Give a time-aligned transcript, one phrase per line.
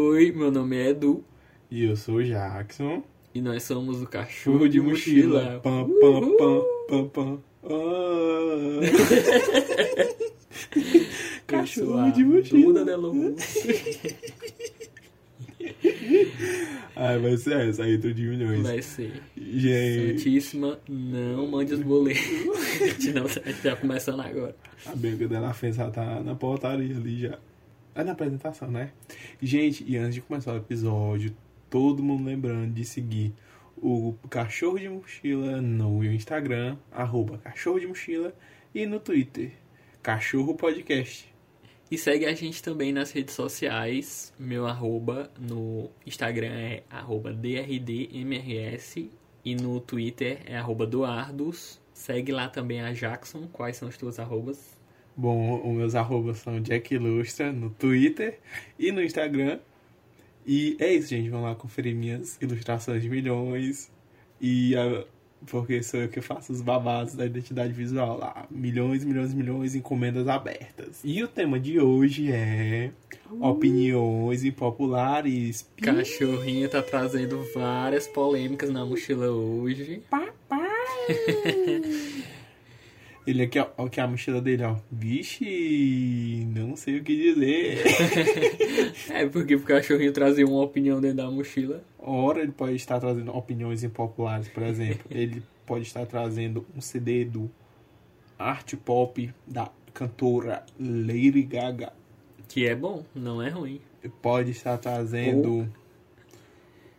[0.00, 1.22] Oi, meu nome é Edu
[1.70, 3.02] E eu sou o Jackson.
[3.34, 5.60] e nós somos o Cachorro de Mochila.
[5.62, 6.00] Pam, Uhul.
[6.00, 7.42] pam, pam, pam, pam.
[7.64, 8.80] Ah.
[10.80, 12.62] Sou Cachorro de mochila.
[12.62, 13.34] Duda Delon.
[16.96, 18.62] Ai, vai ser essa, a intro de milhões.
[18.62, 19.12] Vai ser.
[19.36, 22.22] Gente, Santíssima, não mande os boletos.
[22.80, 24.56] a gente não gente tá começando agora.
[24.86, 27.38] a Bianca dela fez, ela tá na portaria ali já.
[27.94, 28.92] É na apresentação, né?
[29.40, 31.34] Gente, e antes de começar o episódio,
[31.68, 33.34] todo mundo lembrando de seguir
[33.76, 38.34] o Cachorro de Mochila no Instagram, arroba Cachorro de Mochila,
[38.74, 39.52] e no Twitter,
[40.02, 41.30] Cachorro Podcast.
[41.90, 44.32] E segue a gente também nas redes sociais.
[44.38, 49.10] Meu arroba no Instagram é arroba DRDMRS
[49.44, 51.80] e no Twitter é arroba Doardos.
[51.92, 53.48] Segue lá também a Jackson.
[53.48, 54.79] Quais são os teus arrobas?
[55.20, 58.38] Bom, os meus arrobas são Jack Ilustra no Twitter
[58.78, 59.58] e no Instagram.
[60.46, 61.28] E é isso, gente.
[61.28, 63.92] Vão lá conferir minhas ilustrações de milhões.
[64.40, 65.04] E ah,
[65.46, 68.46] porque sou eu que faço os babados da identidade visual lá.
[68.50, 71.00] Milhões, milhões, milhões, encomendas abertas.
[71.04, 72.90] E o tema de hoje é
[73.42, 75.68] opiniões impopulares.
[75.82, 80.02] Cachorrinho tá trazendo várias polêmicas na mochila hoje.
[83.30, 84.74] Ele aqui, ó, aqui a mochila dele, ó.
[84.90, 87.78] Vixe, não sei o que dizer.
[89.08, 91.80] É porque o cachorrinho trazia uma opinião dentro da mochila.
[91.96, 95.04] Ora, ele pode estar trazendo opiniões impopulares, por exemplo.
[95.10, 97.48] ele pode estar trazendo um CD do
[98.36, 101.92] art pop da cantora Lady Gaga.
[102.48, 103.80] Que é bom, não é ruim.
[104.02, 105.68] Ele pode estar trazendo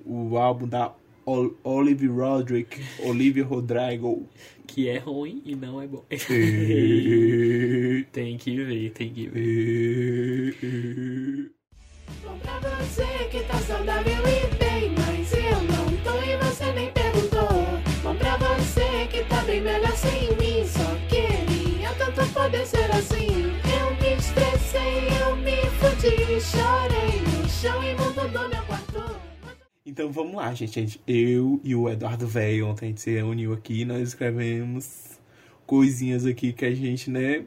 [0.06, 0.94] o álbum da
[1.32, 2.68] Ol Olivia Rodrigo,
[3.06, 4.28] Olivia Rodrigo.
[4.68, 6.04] Que é ruim e não é bom.
[8.12, 10.58] Tem que ver, tem que ver.
[12.26, 16.92] Bom pra você que tá saudável e bem, mas eu não tô e você nem
[16.92, 17.48] perguntou.
[18.04, 23.54] Bom pra você que tá bem melhor sem mim, só queria tanto poder ser assim.
[23.80, 28.51] Eu me estressei, eu me fudi, chorei no chão e mundo do.
[30.02, 30.74] Então vamos lá, gente.
[30.74, 31.02] gente.
[31.06, 35.20] Eu e o Eduardo Velho, ontem a gente se reuniu aqui, nós escrevemos
[35.64, 37.46] coisinhas aqui que a gente, né,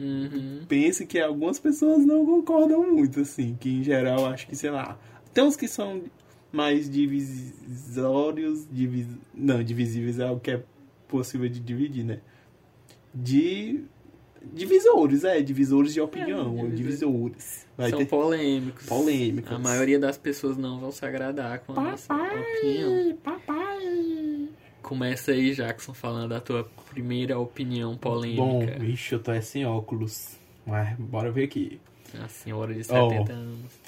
[0.00, 0.62] Uhum.
[0.66, 4.98] pensa que algumas pessoas não concordam muito, assim, que em geral acho que, sei lá,
[5.34, 6.02] tem uns que são
[6.50, 9.06] mais divisórios, divis...
[9.34, 10.64] não, divisíveis é o que é
[11.06, 12.20] possível de dividir, né?
[13.14, 13.84] De
[14.52, 17.66] divisores, é, divisores de opinião, É, divisores.
[17.76, 18.86] Vai São ter polêmicos.
[18.86, 19.52] polêmicas.
[19.52, 23.16] A maioria das pessoas não vão se agradar com a nossa opinião.
[23.22, 24.48] papai.
[24.82, 28.84] Começa aí, Jackson, falando da tua primeira opinião Bom, polêmica.
[28.84, 30.36] ixi, eu tô é sem óculos.
[30.66, 31.80] Mas bora ver aqui.
[32.22, 33.10] A senhora de Oh.
[33.10, 33.80] 70 anos.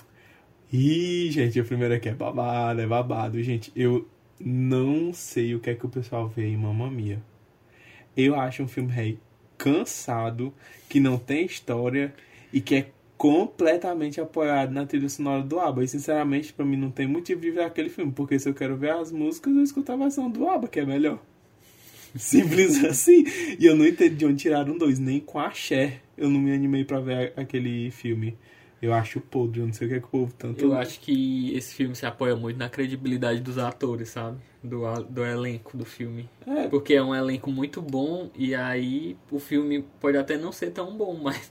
[0.73, 3.43] Ih, gente, o primeiro aqui é babado, é babado.
[3.43, 4.09] Gente, eu
[4.41, 7.23] não sei o que é que o pessoal vê em Mamma Mia.
[8.17, 9.19] Eu acho um filme rei
[9.57, 10.53] cansado,
[10.89, 12.15] que não tem história
[12.53, 15.85] e que é completamente apoiado na trilha sonora do ABBA.
[15.85, 18.77] E sinceramente, pra mim não tem motivo de ver aquele filme, porque se eu quero
[18.77, 21.19] ver as músicas, eu escuto a versão do ABBA, que é melhor.
[22.17, 23.25] Simples assim.
[23.59, 26.01] E eu não entendo de onde tiraram dois, nem com a Cher.
[26.17, 28.37] Eu não me animei pra ver aquele filme.
[28.85, 30.63] Eu acho podre, eu não sei o que é que o povo tanto.
[30.63, 34.37] Eu acho que esse filme se apoia muito na credibilidade dos atores, sabe?
[34.63, 36.29] Do, do elenco do filme.
[36.47, 40.71] É, Porque é um elenco muito bom e aí o filme pode até não ser
[40.71, 41.51] tão bom, mas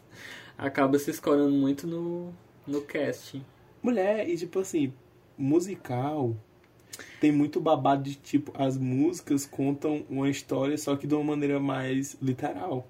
[0.56, 2.32] acaba se escorando muito no,
[2.68, 3.44] no casting.
[3.82, 4.94] mulher, e tipo assim,
[5.36, 6.36] musical
[7.20, 11.60] tem muito babado de tipo, as músicas contam uma história, só que de uma maneira
[11.60, 12.88] mais literal.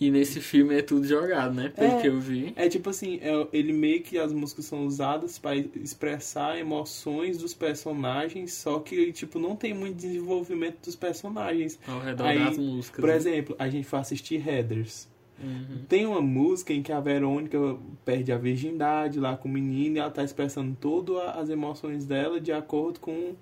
[0.00, 1.68] E nesse filme é tudo jogado, né?
[1.68, 2.00] Pelo É.
[2.00, 2.54] que eu vi.
[2.56, 7.52] É tipo assim, é, ele meio que as músicas são usadas para expressar emoções dos
[7.52, 11.78] personagens, só que tipo não tem muito desenvolvimento dos personagens.
[11.86, 13.00] Ao redor Aí, das músicas.
[13.00, 13.16] Por né?
[13.16, 15.06] exemplo, a gente foi assistir Heathers.
[15.42, 15.84] Uhum.
[15.88, 17.58] Tem uma música em que a Verônica
[18.04, 22.40] perde a virgindade lá com o menino e ela tá expressando todas as emoções dela
[22.40, 23.34] de acordo com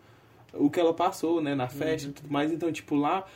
[0.55, 2.53] o que ela passou, né, na festa e tudo mais.
[2.53, 3.27] Então, tipo, lá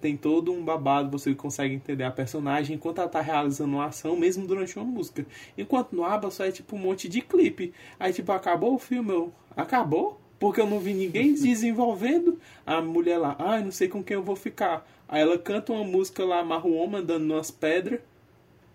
[0.00, 4.16] tem todo um babado, você consegue entender a personagem enquanto ela tá realizando uma ação,
[4.16, 5.24] mesmo durante uma música.
[5.56, 7.72] Enquanto no ABBA só é tipo um monte de clipe.
[7.98, 10.20] Aí, tipo, acabou o filme, eu, acabou?
[10.38, 13.34] Porque eu não vi ninguém desenvolvendo a mulher lá.
[13.38, 14.86] Ai, não sei com quem eu vou ficar.
[15.08, 18.00] Aí ela canta uma música lá, homem andando nas pedras.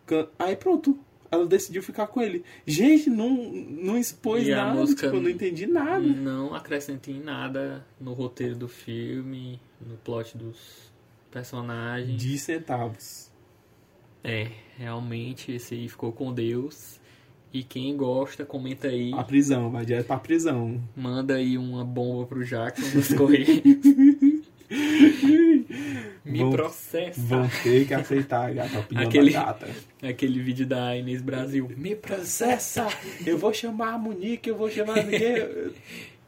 [0.06, 0.98] Can- Aí pronto.
[1.30, 2.44] Ela decidiu ficar com ele.
[2.68, 4.86] Gente, não, não expôs E nada.
[4.86, 6.00] Tipo, eu não entendi nada.
[6.06, 10.92] Não acrescenta em nada no roteiro do filme, no plot dos
[11.32, 12.22] personagens.
[12.22, 13.30] De centavos.
[14.24, 14.48] É,
[14.78, 17.00] realmente esse aí ficou com Deus.
[17.54, 19.12] E quem gosta, comenta aí.
[19.14, 20.82] A prisão, vai direto pra prisão.
[20.96, 23.62] Manda aí uma bomba pro Jackson nos correios.
[26.24, 27.20] Me Vão- processa.
[27.20, 29.70] Vão ter que aceitar, gata, a opinião Aquele- da gata.
[30.02, 31.70] Aquele vídeo da Inês Brasil.
[31.76, 32.88] Me processa!
[33.26, 35.36] Eu vou chamar a Monique, eu vou chamar ninguém.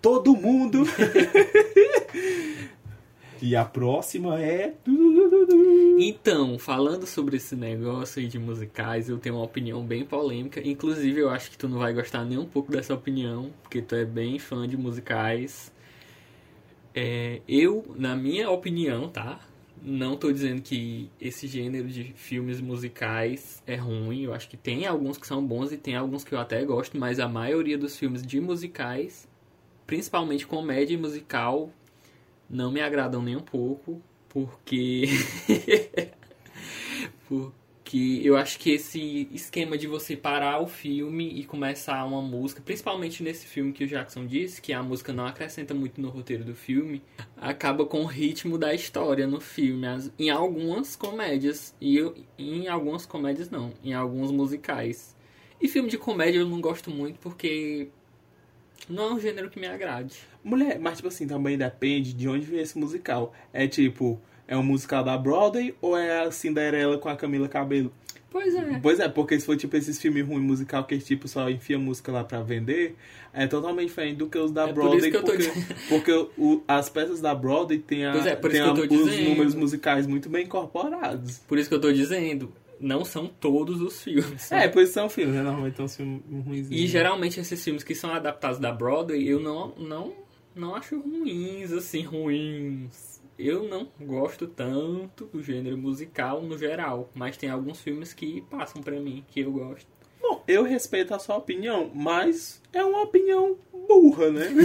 [0.02, 0.84] Todo mundo!
[3.44, 4.74] e a próxima é.
[6.00, 10.66] Então, falando sobre esse negócio aí de musicais, eu tenho uma opinião bem polêmica.
[10.66, 13.96] Inclusive, eu acho que tu não vai gostar nem um pouco dessa opinião, porque tu
[13.96, 15.74] é bem fã de musicais.
[16.96, 19.42] É, eu, na minha opinião, tá?
[19.82, 24.22] Não tô dizendo que esse gênero de filmes musicais é ruim.
[24.22, 26.98] Eu acho que tem alguns que são bons e tem alguns que eu até gosto,
[26.98, 29.28] mas a maioria dos filmes de musicais,
[29.86, 31.70] principalmente comédia e musical,
[32.54, 35.06] não me agradam nem um pouco, porque
[37.28, 42.62] porque eu acho que esse esquema de você parar o filme e começar uma música,
[42.64, 46.44] principalmente nesse filme que o Jackson disse, que a música não acrescenta muito no roteiro
[46.44, 47.02] do filme,
[47.36, 49.88] acaba com o ritmo da história no filme,
[50.20, 55.16] em algumas comédias e eu, em algumas comédias não, em alguns musicais.
[55.60, 57.90] E filme de comédia eu não gosto muito porque
[58.90, 60.16] não é um gênero que me agrade.
[60.44, 63.34] Mulher, mas tipo assim, também depende de onde vem esse musical.
[63.54, 67.92] É tipo, é um musical da Broadway ou é a Cinderela com a Camila Cabelo?
[68.30, 68.80] Pois é.
[68.82, 72.12] Pois é, porque se for tipo esses filmes ruins musical que tipo só enfia música
[72.12, 72.96] lá pra vender,
[73.32, 75.52] é totalmente diferente do que os da É por Broadway, isso que eu tô porque,
[75.88, 79.30] porque o- as peças da Broadway tem, a, é, por a- os dizendo.
[79.30, 81.38] números musicais muito bem incorporados.
[81.48, 82.52] Por isso que eu tô dizendo,
[82.84, 84.52] não são todos os filmes.
[84.52, 85.42] É, pois são filmes, né?
[85.42, 86.68] Normalmente são filmes ruins.
[86.70, 90.14] E geralmente esses filmes que são adaptados da Broadway, eu não, não,
[90.54, 93.22] não acho ruins, assim, ruins.
[93.40, 98.82] Eu não gosto tanto do gênero musical no geral, mas tem alguns filmes que passam
[98.82, 99.88] pra mim, que eu gosto.
[100.22, 103.58] Bom, eu respeito a sua opinião, mas é uma opinião
[103.88, 104.50] burra, né?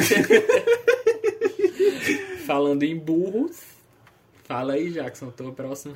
[2.45, 3.63] Falando em burros,
[4.45, 5.95] fala aí, Jackson, tô próximo.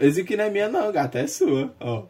[0.00, 1.74] Esse aqui não é minha não, gata, é sua.
[1.78, 2.04] Ó,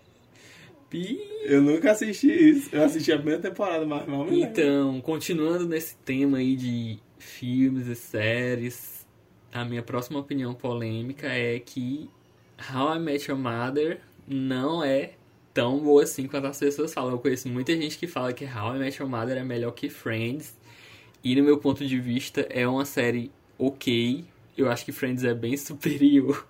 [0.88, 2.68] Pi- eu nunca assisti isso.
[2.74, 4.44] Eu assisti a primeira temporada, mas não me lembro.
[4.50, 9.06] Então, continuando nesse tema aí de filmes e séries,
[9.52, 12.08] a minha próxima opinião polêmica é que
[12.72, 15.12] How I Met Your Mother não é
[15.54, 17.12] tão boa assim quanto as pessoas falam.
[17.12, 19.88] Eu conheço muita gente que fala que How I Met Your Mother é melhor que
[19.88, 20.58] Friends.
[21.22, 24.24] E no meu ponto de vista é uma série ok.
[24.56, 26.46] Eu acho que Friends é bem superior.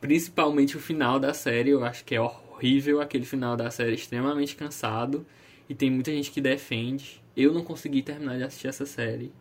[0.00, 4.56] Principalmente o final da série, eu acho que é horrível aquele final da série, extremamente
[4.56, 5.26] cansado.
[5.68, 7.22] E tem muita gente que defende.
[7.36, 9.32] Eu não consegui terminar de assistir essa série.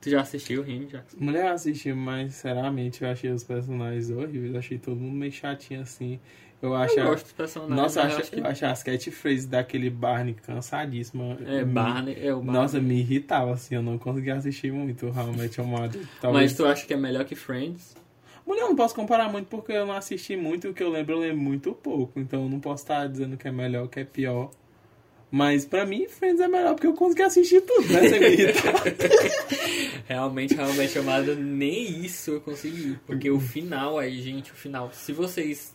[0.00, 1.16] Tu já assistiu, Rini, Jackson?
[1.20, 4.54] Mulher assisti, mas sinceramente eu achei os personagens horríveis.
[4.56, 6.18] Achei todo mundo meio chatinho assim.
[6.60, 6.98] Eu acho.
[6.98, 7.76] Eu gosto dos personagens.
[7.76, 8.40] Nossa, eu acho, acho que...
[8.40, 11.36] eu acho as catchphrases daquele Barney cansadíssima.
[11.46, 12.52] É, Me- Barney, é o Barney.
[12.52, 13.74] Nossa, me irritava assim.
[13.74, 16.06] Eu não conseguia assistir muito Mother.
[16.20, 16.44] Talvez...
[16.44, 17.94] Mas tu acha que é melhor que Friends?
[18.46, 21.14] Mulher, eu não posso comparar muito porque eu não assisti muito o que eu lembro,
[21.14, 22.18] eu lembro muito pouco.
[22.18, 24.50] Então eu não posso estar dizendo que é melhor, que é pior.
[25.30, 28.00] Mas pra mim, Friends é melhor porque eu consegui assistir tudo, né?
[30.06, 32.98] Realmente, realmente, chamada nem isso eu consegui.
[33.06, 34.92] Porque o final aí, gente, o final.
[34.92, 35.74] Se vocês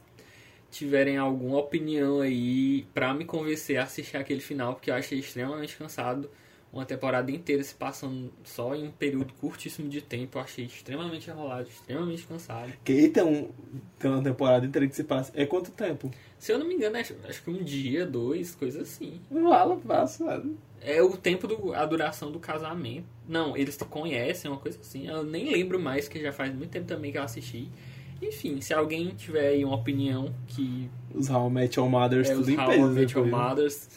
[0.70, 5.76] tiverem alguma opinião aí pra me convencer a assistir aquele final, porque eu achei extremamente
[5.76, 6.30] cansado.
[6.72, 10.38] Uma temporada inteira se passando só em um período curtíssimo de tempo.
[10.38, 12.72] Eu achei extremamente enrolado, extremamente cansado.
[12.84, 13.50] que tem,
[13.98, 15.32] tem uma temporada inteira que se passa.
[15.34, 16.12] É quanto tempo?
[16.38, 19.20] Se eu não me engano, acho, acho que um dia, dois, coisa assim.
[19.32, 20.44] Fala, passa.
[20.82, 23.08] É o tempo, do, a duração do casamento.
[23.28, 25.08] Não, eles se conhecem, uma coisa assim.
[25.08, 27.70] Eu nem lembro mais, que já faz muito tempo também que eu assisti.
[28.22, 32.34] Enfim, se alguém tiver aí uma opinião que Os How I Met Your Mothers é
[32.34, 32.74] tudo os em How.
[32.74, 33.28] I Met Your.
[33.28, 33.90] Mothers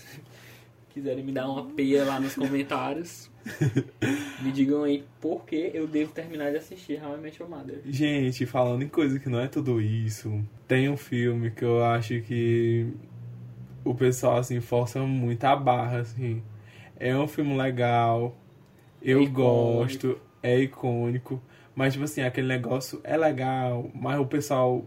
[1.01, 3.31] quiserem me dar uma peia lá nos comentários,
[4.39, 7.81] me digam aí por que eu devo terminar de assistir How I Met Your Mother.
[7.85, 12.21] Gente, falando em coisa que não é tudo isso, tem um filme que eu acho
[12.23, 12.93] que
[13.85, 16.43] o pessoal, assim, força muito a barra, assim.
[16.99, 18.37] É um filme legal,
[19.03, 21.43] eu É gosto, é icônico,
[21.75, 24.87] mas, tipo assim, aquele negócio é legal, mas o pessoal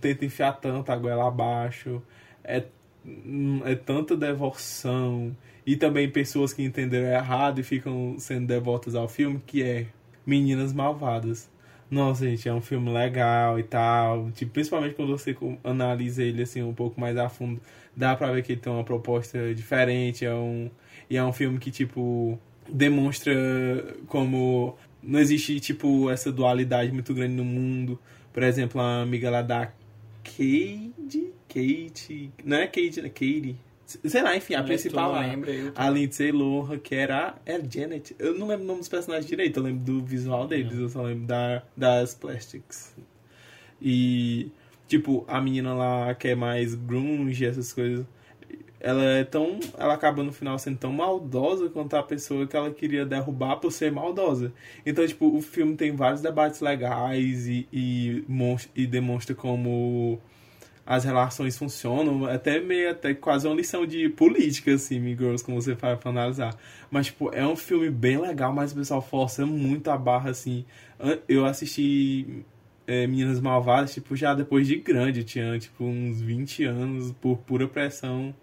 [0.00, 2.02] tenta enfiar tanto a goela abaixo,
[2.44, 2.64] é,
[3.64, 5.36] é tanta devoção,
[5.66, 9.86] e também pessoas que entenderam errado e ficam sendo devotas ao filme, que é
[10.24, 11.50] Meninas Malvadas.
[11.90, 14.30] Nossa, gente, é um filme legal e tal.
[14.32, 17.60] Tipo, principalmente quando você analisa ele assim um pouco mais a fundo,
[17.96, 20.24] dá pra ver que ele tem uma proposta diferente.
[20.24, 20.70] É um,
[21.08, 22.38] e é um filme que, tipo,
[22.68, 23.34] demonstra
[24.06, 27.98] como não existe, tipo, essa dualidade muito grande no mundo.
[28.32, 29.66] Por exemplo, a amiga lá da
[30.24, 31.32] Kate.
[31.58, 32.30] Kate.
[32.44, 33.08] Não é Kate, né?
[33.08, 33.56] Katie.
[33.86, 35.26] Sei lá, enfim, a É, principal não lá.
[35.26, 38.14] lembra, eu A Lindsay Lohan, que era a é Janet.
[38.18, 41.02] Eu não lembro o nome dos personagens direito, eu lembro do visual deles, eu só
[41.02, 42.94] lembro da, das plastics.
[43.80, 44.50] E,
[44.86, 48.04] tipo, a menina lá que é mais grunge, essas coisas,
[48.80, 49.58] ela é tão.
[49.78, 53.72] Ela acaba no final sendo tão maldosa quanto a pessoa que ela queria derrubar por
[53.72, 54.52] ser maldosa.
[54.84, 58.24] Então, tipo, o filme tem vários debates legais e, e,
[58.76, 60.20] e demonstra como
[60.88, 65.60] as relações funcionam, até meio até quase uma lição de política, assim, Me Girls, como
[65.60, 66.56] você faz pra analisar.
[66.90, 70.64] Mas, tipo, é um filme bem legal, mas o pessoal força muito a barra, assim.
[71.28, 72.42] Eu assisti
[72.86, 77.68] é, Meninas Malvadas, tipo, já depois de grande, tinha, tipo, uns 20 anos, por pura
[77.68, 78.34] pressão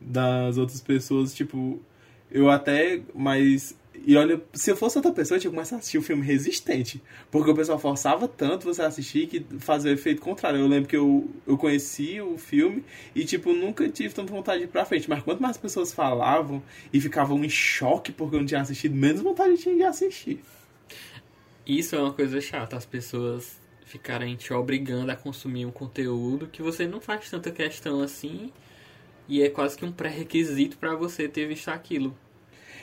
[0.00, 1.82] das outras pessoas, tipo,
[2.30, 3.76] eu até, mas.
[4.06, 6.24] E olha, se eu fosse outra pessoa, eu tinha que começar a assistir o filme
[6.24, 7.02] Resistente.
[7.30, 10.60] Porque o pessoal forçava tanto você assistir que fazia o efeito contrário.
[10.60, 14.64] Eu lembro que eu, eu conheci o filme e, tipo, nunca tive tanta vontade de
[14.64, 15.08] ir pra frente.
[15.08, 16.62] Mas quanto mais pessoas falavam
[16.92, 20.40] e ficavam em choque porque eu não tinha assistido, menos vontade eu tinha de assistir.
[21.66, 26.62] Isso é uma coisa chata, as pessoas ficarem te obrigando a consumir um conteúdo que
[26.62, 28.52] você não faz tanta questão assim
[29.28, 32.16] e é quase que um pré-requisito pra você ter visto aquilo.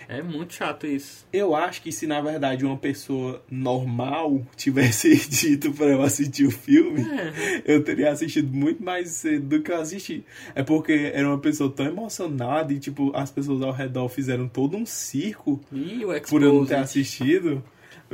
[0.07, 1.25] É muito chato isso.
[1.31, 6.51] Eu acho que se na verdade uma pessoa normal tivesse dito pra eu assistir o
[6.51, 10.23] filme, É, eu teria assistido muito mais cedo do que eu assisti.
[10.53, 14.75] É porque era uma pessoa tão emocionada e, tipo, as pessoas ao redor fizeram todo
[14.77, 17.63] um circo e o por eu não ter assistido.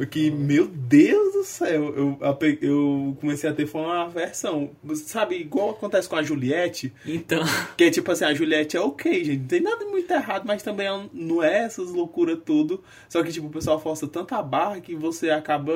[0.10, 2.20] Que, meu Deus do céu, eu,
[2.62, 4.72] eu comecei a ter foi uma aversão.
[4.96, 7.44] Sabe, igual acontece com a Juliette, Então,
[7.78, 10.64] que é tipo assim, a Juliette é ok, gente, não tem nada muito errado, mas
[10.64, 12.84] também não é essas loucuras tudo.
[13.10, 15.74] Só que, tipo, o pessoal força tanta barra que você acaba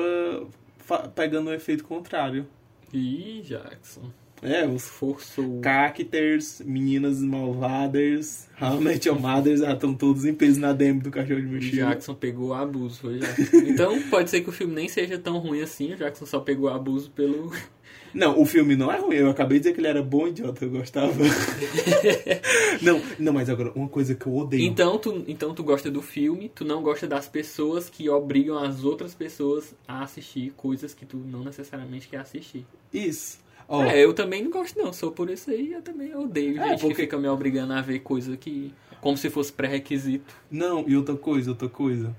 [1.14, 2.46] pegando o efeito contrário.
[2.92, 4.10] e Jackson
[4.42, 5.60] É, os forçou.
[5.60, 8.48] Cacters, Meninas Malvadas,
[8.80, 11.88] Met Your Mothers, já estão todos em peso na DM do cachorro de O mochila.
[11.90, 13.56] Jackson pegou abuso, foi Jackson.
[13.66, 16.68] Então pode ser que o filme nem seja tão ruim assim, o Jackson só pegou
[16.68, 17.52] abuso pelo.
[18.14, 19.16] Não, o filme não é ruim.
[19.16, 20.64] Eu acabei de dizer que ele era bom, idiota.
[20.64, 21.12] Eu gostava.
[22.80, 24.62] não, não, mas agora, uma coisa que eu odeio.
[24.62, 28.84] Então tu, então tu gosta do filme, tu não gosta das pessoas que obrigam as
[28.84, 32.64] outras pessoas a assistir coisas que tu não necessariamente quer assistir.
[32.90, 33.38] Isso.
[33.68, 36.68] Ó, É, eu também não gosto não, sou por isso aí, eu também odeio É,
[36.70, 38.72] gente porque- que fica me obrigando a ver coisa que.
[39.00, 40.34] Como se fosse pré-requisito.
[40.50, 42.14] Não, e outra coisa, outra coisa.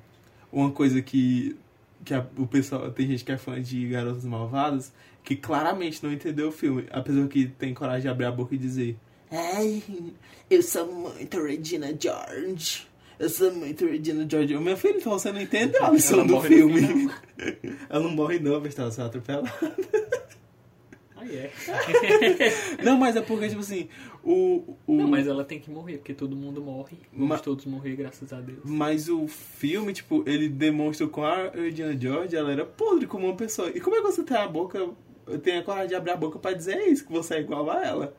[0.51, 1.55] Uma coisa que,
[2.05, 2.91] que a- o pessoal.
[2.91, 4.91] Tem gente que é fã de Garotas Malvadas
[5.23, 6.85] que claramente não entendeu o filme.
[6.91, 8.95] A pessoa que tem coragem de abrir a boca e dizer.
[9.31, 9.83] Ai,
[10.49, 12.87] eu sou muito Regina George.
[13.19, 14.57] Eu sou muito Regina George.
[14.57, 17.09] Meu filho, então você não entendeu a lição do filme.
[17.89, 19.43] Ela não morre não, mas ela só atropela.
[21.29, 21.51] É.
[22.83, 23.87] Não, mas é porque, tipo assim,
[24.23, 24.75] o.
[24.85, 26.97] o Não, mas ela tem que morrer, porque todo mundo morre.
[27.11, 28.59] Vamos Ma- todos morrer, graças a Deus.
[28.63, 33.35] Mas o filme, tipo, ele demonstra com a Regina George, ela era podre como uma
[33.35, 33.69] pessoa.
[33.69, 34.89] E como é que você tem a boca,
[35.43, 37.83] tem a coragem de abrir a boca pra dizer isso, que você é igual a
[37.85, 38.15] ela?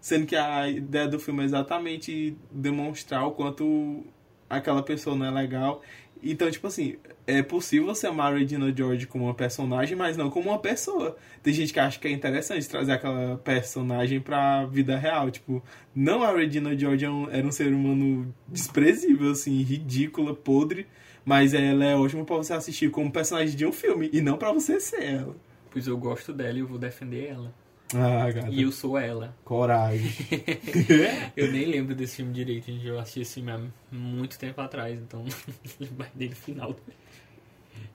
[0.00, 4.04] Sendo que a ideia do filme é exatamente demonstrar o quanto
[4.48, 5.82] aquela pessoa não é legal.
[6.22, 6.96] Então, tipo assim,
[7.26, 11.16] é possível você amar a Regina George como uma personagem, mas não como uma pessoa.
[11.42, 15.30] Tem gente que acha que é interessante trazer aquela personagem pra vida real.
[15.30, 15.62] Tipo,
[15.94, 17.08] não a Regina George é
[17.38, 20.86] era um ser humano desprezível, assim, ridícula, podre,
[21.24, 24.52] mas ela é ótima pra você assistir como personagem de um filme, e não pra
[24.52, 25.36] você ser ela.
[25.70, 27.52] Pois eu gosto dela e eu vou defender ela.
[27.94, 28.48] Ah, gata.
[28.50, 29.36] E eu sou ela.
[29.44, 30.10] Coragem.
[31.36, 32.84] Eu nem lembro desse filme direito, gente.
[32.86, 33.60] Eu assisti esse filme há
[33.92, 35.24] muito tempo atrás, então
[35.78, 36.74] lembro dele final.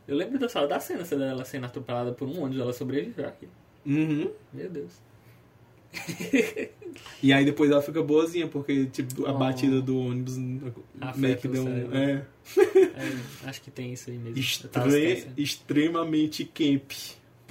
[0.08, 3.48] Eu lembro da sala da cena, dela sendo atropelada por um ônibus, ela sobreviveu aqui.
[3.86, 4.32] uhum.
[4.54, 4.94] Meu Deus.
[7.22, 9.38] E aí depois ela fica boazinha, porque, tipo, a Oh.
[9.38, 10.38] batida do ônibus
[11.02, 11.94] Afeta meio que deu um...
[11.96, 12.26] É,
[12.58, 14.38] É, acho que tem isso aí mesmo.
[14.40, 14.70] Extre-
[15.38, 16.92] extremamente camp.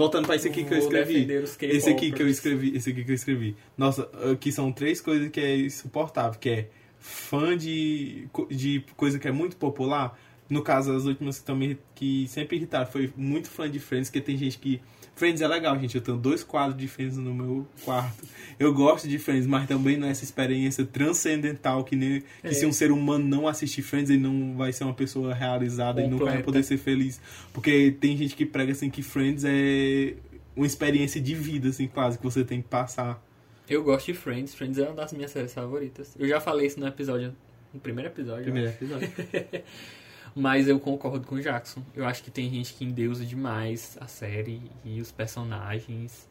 [0.01, 1.31] Voltando pra esse aqui que eu escrevi.
[1.61, 3.55] Esse aqui que eu escrevi, esse aqui que eu escrevi.
[3.77, 9.29] Nossa, aqui são três coisas que é insuportável, que é fã de, de coisa que
[9.29, 10.19] é muito popular.
[10.49, 14.23] No caso, as últimas que, também, que sempre irritaram foi muito fã de Friends, porque
[14.23, 14.81] tem gente que.
[15.21, 15.95] Friends é legal, gente.
[15.95, 18.25] Eu tenho dois quadros de Friends no meu quarto.
[18.59, 22.53] Eu gosto de Friends, mas também não é essa experiência transcendental que, nem, que É.
[22.55, 26.09] se um ser humano não assistir Friends, ele não vai ser uma pessoa realizada e
[26.09, 27.21] nunca vai poder ser feliz.
[27.53, 30.15] Porque tem gente que prega assim que Friends é
[30.57, 33.23] uma experiência de vida, assim, quase, que você tem que passar.
[33.69, 34.55] Eu gosto de Friends.
[34.55, 36.17] Friends é uma das minhas séries favoritas.
[36.19, 37.37] Eu já falei isso no episódio.
[37.75, 38.45] No primeiro episódio.
[38.45, 39.07] Primeiro episódio.
[40.35, 41.83] Mas eu concordo com o Jackson.
[41.95, 46.29] Eu acho que tem gente que endeusa demais a série e os personagens.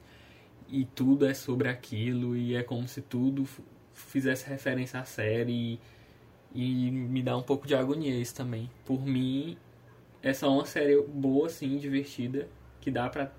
[0.68, 2.36] E tudo é sobre aquilo.
[2.36, 3.48] E é como se tudo
[3.94, 5.79] fizesse referência à série
[6.53, 8.70] e, e me dá um pouco de agonia isso também.
[8.86, 9.58] Por mim,
[10.22, 12.48] é só uma série boa, assim, divertida,
[12.82, 13.32] que dá pra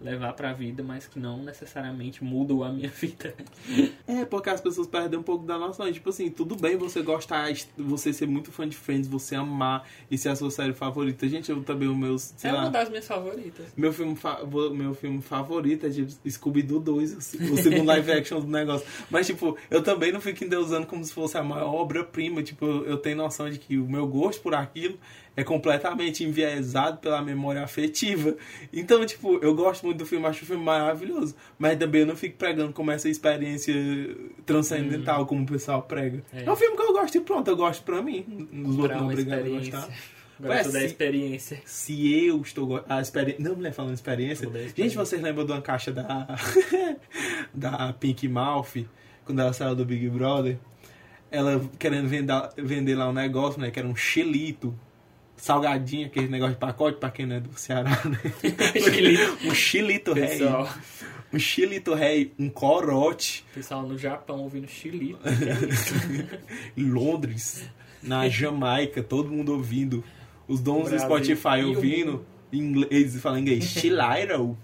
[0.00, 3.34] levar pra vida, mas que não necessariamente mudou a minha vida.
[4.06, 5.90] É, porque as pessoas perdem um pouco da noção.
[5.92, 10.16] Tipo assim, tudo bem você gostar, você ser muito fã de Friends, você amar e
[10.16, 11.28] ser a sua série favorita.
[11.28, 12.60] Gente, eu também, o meu, sei é lá...
[12.62, 13.66] uma das minhas favoritas.
[13.76, 14.40] Meu filme, fa-
[14.72, 18.86] meu filme favorito é de Scooby-Doo 2, o se- o segundo live action do negócio.
[19.10, 22.42] Mas, tipo, eu também não fico endeusando como se fosse a maior obra-prima.
[22.42, 24.98] Tipo, eu tenho noção de que o meu gosto por aquilo
[25.40, 28.36] é completamente enviesado pela memória afetiva.
[28.72, 31.34] Então, tipo, eu gosto muito do filme, acho o filme maravilhoso.
[31.58, 33.72] Mas também eu não fico pregando como essa experiência
[34.44, 36.22] transcendental, como o pessoal prega.
[36.32, 36.44] É.
[36.44, 36.50] É.
[36.50, 38.48] um filme que eu gosto e pronto, eu gosto pra mim.
[38.52, 39.70] Os outros Pra não uma obrigado a experiência.
[39.78, 39.94] gostar.
[40.40, 41.62] Gosto da se- experiência.
[41.64, 42.84] Se eu estou.
[42.88, 43.42] A experiência.
[43.44, 44.46] Não, mulher, falando experiência.
[44.48, 44.98] Da Gente, experiência.
[45.04, 46.28] vocês lembram de uma caixa da.
[47.52, 48.84] da Pink Mouth,
[49.24, 50.56] quando ela saiu do Big Brother?
[51.30, 53.70] Ela querendo vender, vender lá um negócio, né?
[53.70, 54.74] Que era um xilito.
[55.38, 58.18] Salgadinho, aquele negócio de pacote, pra quem não é do Ceará, né?
[59.44, 60.40] Um xilito rei.
[61.32, 63.44] Um xilito rei, um corote.
[63.54, 65.20] pessoal no Japão ouvindo Chilito.
[65.26, 66.40] é
[66.80, 67.68] em Londres,
[68.02, 70.02] na Jamaica, todo mundo ouvindo.
[70.46, 70.98] Os donos do.
[70.98, 72.24] Spotify ouvindo.
[72.52, 73.64] Em inglês, falam inglês.
[73.68, 74.56] Chilairo.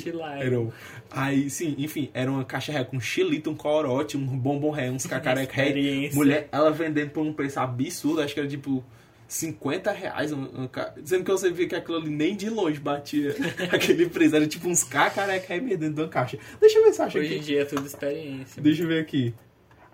[0.00, 0.72] Chilairo.
[1.10, 5.06] Aí, sim, enfim, era uma caixa ré com chilito, um corote, um bombom ré, uns
[5.06, 5.68] cacareca ré.
[5.68, 6.16] Experiência.
[6.16, 8.84] Mulher, ela vendendo por um preço absurdo, acho que era tipo
[9.32, 10.32] 50 reais.
[10.32, 10.68] Um, um,
[11.02, 13.34] dizendo que você via que aquilo ali nem de longe batia
[13.72, 14.36] aquele preço.
[14.36, 16.38] Era tipo uns cacareca ré dentro de uma caixa.
[16.60, 17.46] Deixa eu ver se acha Hoje em aqui.
[17.46, 18.62] dia é tudo experiência.
[18.62, 19.34] Deixa eu ver aqui.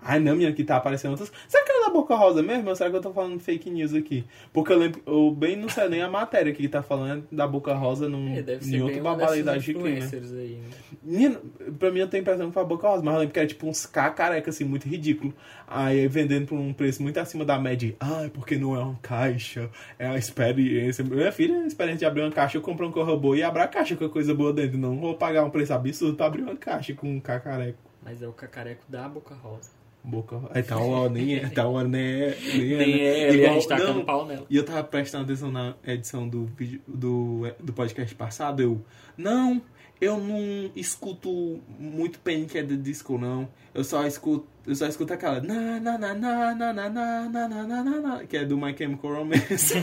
[0.01, 1.31] Ai, não, minha, aqui tá aparecendo outras.
[1.47, 2.69] Será que era da Boca Rosa mesmo?
[2.69, 4.23] Ou será que eu tô falando fake news aqui?
[4.53, 7.73] Porque eu lembro, eu bem não sei nem a matéria que tá falando da Boca
[7.73, 9.15] Rosa num, É, deve em ser uma
[9.57, 9.91] de crime.
[9.91, 10.69] influencers aí, né?
[11.03, 11.39] Menino,
[11.77, 13.39] pra mim eu tenho a impressão que foi a Boca Rosa, mas eu lembro que
[13.39, 15.33] era tipo uns K careca, assim, muito ridículo.
[15.67, 17.95] Aí vendendo por um preço muito acima da média.
[18.23, 21.03] É porque não é uma caixa, é a experiência.
[21.03, 23.61] Minha filha, a experiência de abrir uma caixa, eu compro um corra boa e abrir
[23.63, 24.77] a caixa com a coisa boa dentro.
[24.77, 27.77] Não vou pagar um preço absurdo pra abrir uma caixa com um K careca.
[28.01, 29.78] Mas é o cacareco da Boca Rosa.
[30.03, 32.99] Boca Aí tá uma, nem é, tá nem é, nem é, Nem né?
[32.99, 34.45] é, ele, a Igual- gente tacando não, pau nela.
[34.49, 38.81] E eu tava prestando atenção na edição do, vídeo, do, do podcast passado, eu...
[39.17, 39.61] Não,
[39.99, 42.57] eu não escuto muito Panic!
[42.57, 43.49] at the Disco, não.
[43.73, 45.41] Eu só escuto, eu só escuto aquela...
[45.41, 48.57] Na, na, na, na, na, na, na, na, na, na, na, na, que é do
[48.57, 49.73] My Chemical Romance.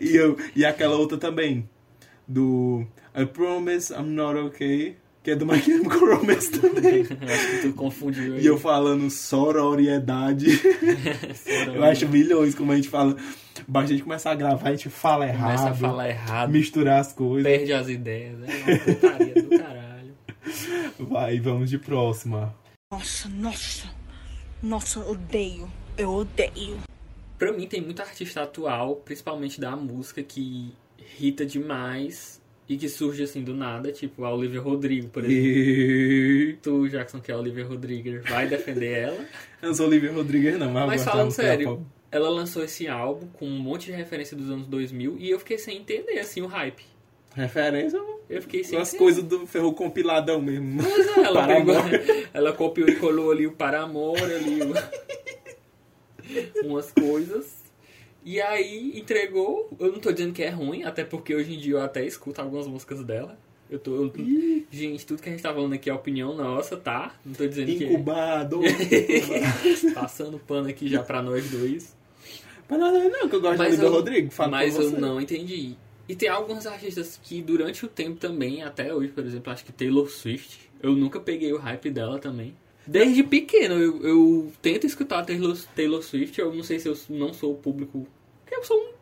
[0.00, 1.68] e, eu, e aquela outra também,
[2.28, 7.02] do I Promise I'm Not Okay, que é do My Chemical Romance também.
[7.22, 8.42] Acho que tu confundiu aí.
[8.42, 10.46] E eu falando sororiedade.
[11.72, 13.16] Eu acho milhões como a gente fala.
[13.68, 15.56] Basta a gente começar a gravar, a gente fala errado.
[15.58, 17.50] Começa a falar errado, Misturar as coisas.
[17.50, 18.38] perde as ideias.
[18.42, 20.14] É uma putaria do caralho.
[20.98, 22.54] Vai, vamos de próxima.
[22.90, 23.88] Nossa, nossa.
[24.60, 25.70] Nossa, eu odeio.
[25.96, 26.78] Eu odeio.
[27.38, 33.22] Pra mim tem muito artista atual, principalmente da música, que irrita demais e que surge
[33.22, 35.46] assim do nada, tipo a Olivia Rodrigo, por exemplo.
[35.46, 36.58] E...
[36.62, 39.26] Tu, Jackson, que é a Olivia Rodrigo, vai defender ela.
[39.60, 43.46] Eu não sou Olivia Rodrigues, não, mas, Mas falando sério, ela lançou esse álbum com
[43.46, 46.82] um monte de referência dos anos 2000 e eu fiquei sem entender, assim, o hype.
[47.34, 47.98] Referência
[48.28, 49.04] Eu fiquei sem as entender.
[49.04, 50.82] coisas do ferro compiladão mesmo.
[50.82, 51.74] Pois é, ela, pegou,
[52.34, 54.60] ela copiou e colou ali o Paramore, ali
[56.64, 57.61] umas coisas.
[58.24, 59.70] E aí entregou.
[59.78, 62.40] Eu não tô dizendo que é ruim, até porque hoje em dia eu até escuto
[62.40, 63.38] algumas músicas dela.
[63.70, 63.94] Eu tô.
[63.96, 64.12] eu-
[64.70, 67.14] gente, tudo que a gente tá falando aqui é opinião nossa, tá?
[67.24, 68.60] Não tô dizendo que Incubado.
[68.64, 69.92] é.
[69.94, 71.96] Passando pano aqui já pra nós dois.
[72.68, 74.30] Mas não, não, que eu gosto da Olivia eu, Rodrigo.
[74.30, 75.74] Falo mas eu não entendi.
[76.08, 79.72] E tem alguns artistas que durante o tempo também, até hoje, por exemplo, acho que
[79.72, 82.54] Taylor Swift, eu nunca peguei o hype dela também.
[82.86, 87.32] Desde pequeno eu, eu tento escutar Taylor, Taylor Swift, eu não sei se eu não
[87.32, 88.06] sou o público.
[88.44, 88.92] Porque eu sou um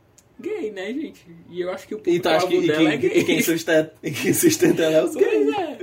[0.40, 1.22] gay, né, gente?
[1.50, 3.10] E eu acho que o público Então acho que e dela quem, é gay.
[3.18, 5.14] e quem sustenta, e quem sustenta ela é gays.
[5.14, 5.78] Pois é.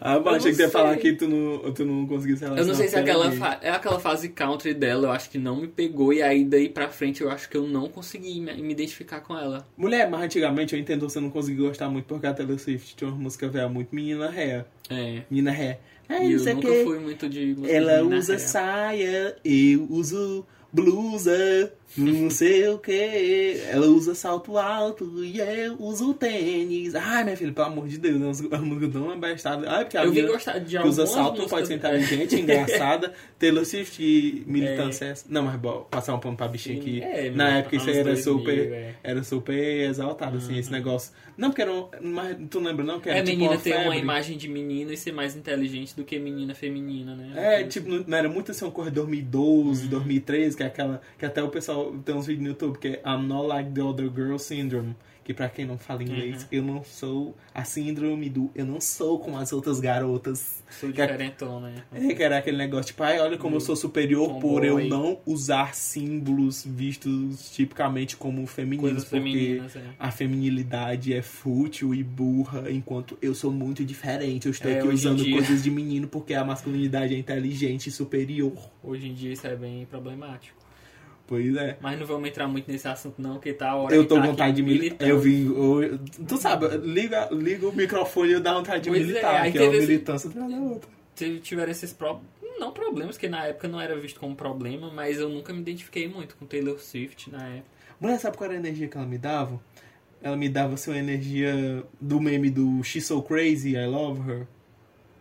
[0.00, 2.48] Ah, Eu achei que você ia falar que tu não, tu não conseguia se Eu
[2.48, 3.38] não relacionar sei se ela aquela gay.
[3.38, 6.68] fa- é aquela fase country dela, eu acho que não me pegou, e aí daí
[6.68, 9.66] pra frente eu acho que eu não consegui me, me identificar com ela.
[9.76, 13.08] Mulher, mas antigamente eu entendo você não conseguir gostar muito porque a Taylor Swift tinha
[13.10, 14.64] uma música velha muito menina ré.
[14.90, 15.22] É.
[15.30, 15.78] Menina ré.
[16.14, 16.84] É, E eu nunca quê.
[16.84, 18.38] fui muito de Ela usa ré.
[18.38, 23.60] saia, eu uso blusa, não sei o que.
[23.70, 26.94] Ela usa salto alto e eu uso tênis.
[26.94, 29.70] Ai, minha filha, pelo amor de Deus, é uma música tão abestada.
[29.70, 33.12] Ai, porque a Eu menina gostar de que usa salto pode ser inteligente, engraçada.
[33.38, 35.04] Taylor Swift e militância.
[35.06, 35.14] é.
[35.28, 37.02] Não, mas bom, passar um pano pra bichinha aqui.
[37.02, 38.72] É, Na meu, época isso era 2000, super.
[38.72, 38.94] é.
[39.02, 41.12] Era super exaltado, assim, esse negócio.
[41.36, 41.88] Não, porque era um.
[42.02, 43.00] Mas tu lembra, não?
[43.00, 46.04] Que era É tipo menina ter uma imagem de menina e ser mais inteligente do
[46.04, 47.32] que menina feminina, né?
[47.60, 51.00] É, tipo, não era muito assim, uma coisa de 2012, 2013, que é aquela.
[51.18, 53.82] Que até o pessoal tem uns vídeos no YouTube, que é I'm not like the
[53.82, 54.94] other girl syndrome.
[55.24, 59.20] Que pra quem não fala inglês, eu não sou a síndrome do eu não sou
[59.20, 60.64] como as outras garotas.
[60.68, 61.76] Sou é- diferentão, né?
[61.92, 64.40] É, que era aquele negócio, tipo, ai, olha como eu sou superior Tomboy.
[64.40, 69.80] por eu não usar símbolos vistos tipicamente como femininos, Coisas porque é.
[69.96, 74.46] a feminilidade é fútil e burra, enquanto eu sou muito diferente.
[74.46, 78.52] Eu estou É, aqui usando coisas de menino porque a masculinidade é inteligente e superior.
[78.82, 80.60] Hoje em dia isso é bem problemático.
[81.26, 81.76] Pois é.
[81.80, 84.26] Mas não vamos entrar muito nesse assunto não, que tá a hora Eu tô tá
[84.26, 85.08] vontade de militar.
[85.08, 85.46] Eu vim.
[85.46, 89.52] eu- tu sabe, liga, liga o microfone e dá vontade de Pois é, militar, aí
[89.52, 90.30] que é uma esse- militância
[90.60, 90.90] outra.
[91.14, 92.20] Se tiver esses pro...
[92.58, 96.08] não problemas, que na época não era visto como problema, mas eu nunca me identifiquei
[96.08, 97.64] muito com Taylor Swift na época.
[98.00, 99.60] Mulher, sabe qual era a energia que ela me dava?
[100.20, 104.46] Ela me dava assim, uma energia do meme do She's So Crazy, I Love Her.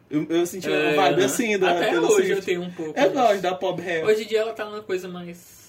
[0.10, 2.32] Eu, eu senti uma É, vibe assim da Até hoje Swift.
[2.32, 3.00] eu tenho um pouco.
[3.00, 3.14] Eu disso.
[3.14, 4.04] gosto da pop hair.
[4.06, 5.61] Hoje em dia ela tá numa coisa mais.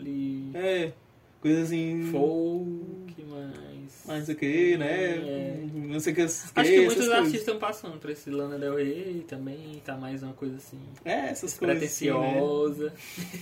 [0.00, 0.92] Ali, É,
[1.40, 2.08] coisa assim.
[2.10, 4.04] folk, mais.
[4.06, 5.16] Mais o que, né?
[5.16, 5.66] É.
[5.72, 6.22] Não sei o que.
[6.22, 10.32] Acho que muitos artistas estão passando por esse Lana Del Rey também, tá mais uma
[10.32, 10.78] coisa assim.
[11.04, 11.82] É, essas coisas.
[11.82, 12.16] Assim, né?
[12.16, 12.92] pretensiosa.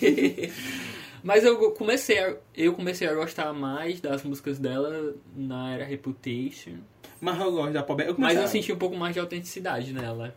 [1.23, 6.79] Mas eu comecei a, eu comecei a gostar mais das músicas dela na era Reputation.
[7.21, 8.03] Mas eu gosto da pop.
[8.03, 10.35] Eu Mas eu senti um pouco mais de autenticidade nela.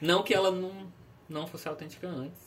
[0.00, 0.92] Não que ela não,
[1.28, 2.43] não fosse autêntica antes.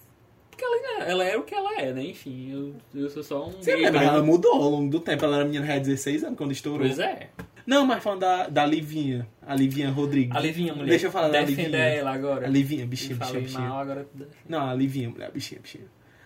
[0.57, 2.03] Porque ela, ela é o que ela é, né?
[2.03, 3.61] Enfim, eu, eu sou só um.
[3.61, 5.23] Sim, gay mas ela mudou ao longo do tempo.
[5.23, 6.79] Ela era menina de 16 anos quando estourou.
[6.79, 7.29] Pois é.
[7.65, 9.27] Não, mas falando da, da Livinha.
[9.45, 10.35] A Livinha Rodrigues.
[10.35, 10.89] A Livinha, mulher.
[10.89, 11.83] Deixa eu falar da Defenda Livinha.
[11.83, 12.47] ela agora.
[12.47, 13.67] A Livinha, Eu bichinha, bichinha, falei bichinha.
[13.69, 14.07] mal, agora.
[14.49, 15.85] Não, a Livinha, mulher, bichinha, bichinha.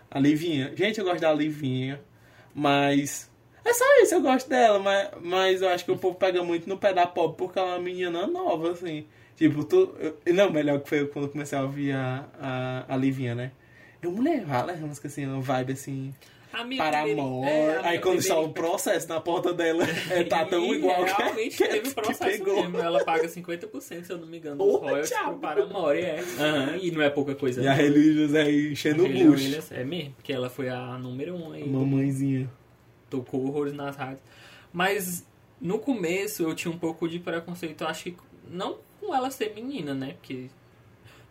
[0.10, 0.72] A Livinha.
[0.76, 2.00] Gente, eu gosto da Livinha,
[2.56, 3.30] mas.
[3.64, 6.68] É só isso, eu gosto dela, mas, mas eu acho que o povo pega muito
[6.68, 9.06] no pé da pop porque ela é uma menina nova, assim.
[9.36, 9.94] Tipo, tu.
[10.00, 13.52] eu- não, melhor que foi quando eu comecei a ouvir a, a, a Livinha, né?
[14.02, 16.14] Eu, mulher, fala, uma música assim, uma vibe assim.
[16.54, 17.48] A minha Para primeira- amor.
[17.48, 21.06] é, a Aí quando está o processo na porta dela, é, tá tão E igual
[21.06, 22.64] que, realmente que, teve que processo pegou.
[22.64, 22.78] mesmo.
[22.80, 26.20] Ela paga 50%, se eu não me engano, dos royalties pro Paramore, é.
[26.40, 27.62] Aham, E não é pouca coisa.
[27.62, 27.78] E a não.
[27.78, 29.74] Religious aí enchendo o bucho.
[29.74, 31.66] É mesmo, porque ela foi a número um aí.
[31.70, 32.50] Mamãezinha.
[33.10, 34.20] Tocou horrores nas rádios.
[34.74, 35.26] Mas
[35.60, 38.18] no começo eu tinha um pouco de preconceito, eu acho que
[38.50, 40.16] não com ela ser menina, né?
[40.20, 40.48] Porque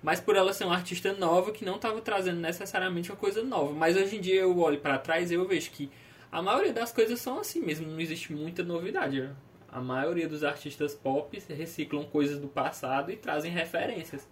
[0.03, 3.73] mas por ela ser uma artista nova que não estava trazendo necessariamente uma coisa nova.
[3.73, 5.91] Mas hoje em dia eu olho para trás e eu vejo que
[6.33, 9.29] a maioria das coisas são assim mesmo, não existe muita novidade.
[9.71, 14.29] A maioria dos artistas pop reciclam coisas do passado e trazem referências.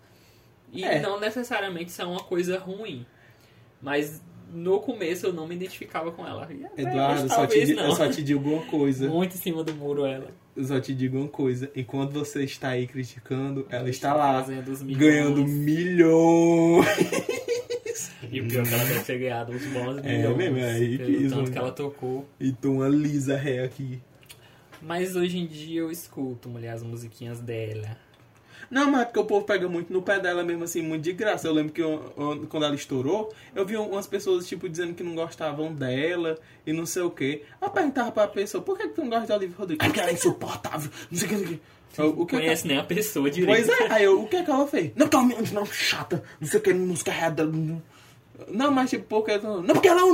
[0.73, 1.01] E É.
[1.01, 3.07] não necessariamente são uma coisa ruim.
[3.81, 6.49] Mas no começo eu não me identificava com ela.
[6.51, 7.85] E até Eduardo, hoje, eu só, te, não.
[7.85, 9.09] eu só te digo uma coisa.
[9.09, 10.31] Muito em cima do muro ela.
[10.59, 11.71] Eu só te digo uma coisa.
[11.77, 15.01] Enquanto você está aí criticando, ela está lá Fazendo os milhões.
[15.15, 16.87] ganhando milhões.
[18.31, 20.37] E o pior é que ela deve ter ganhado uns bons É milhões.
[20.37, 22.29] mesmo, é aí que isso, tanto que ela tocou.
[22.41, 24.01] E tô uma lisa ré aqui.
[24.83, 27.97] Mas hoje em dia eu escuto, mulher, as musiquinhas dela.
[28.71, 31.13] Não, mas é porque o povo pega muito no pé dela mesmo, assim, muito de
[31.13, 31.47] graça.
[31.49, 35.03] Eu lembro que eu- eu- quando ela estourou, eu vi umas pessoas, tipo, dizendo que
[35.03, 37.43] não gostavam dela e não sei o quê.
[37.63, 39.83] Eu perguntava pra pessoa, por que, que tu não gosta da Olivia Rodrigo?
[39.85, 41.37] Porque ela é insuportável, não sei o que.
[41.37, 41.61] Não que.
[41.97, 43.67] Eu, o que Não que conhece nem a pessoa direito.
[43.67, 44.93] Pois é, aí eu, o que é que ela fez?
[44.95, 47.45] Não, calma, não, chata, não sei o que, música errada.
[48.47, 49.37] Não, mas tipo, porque.
[49.39, 50.01] Não, porque ela.
[50.01, 50.05] é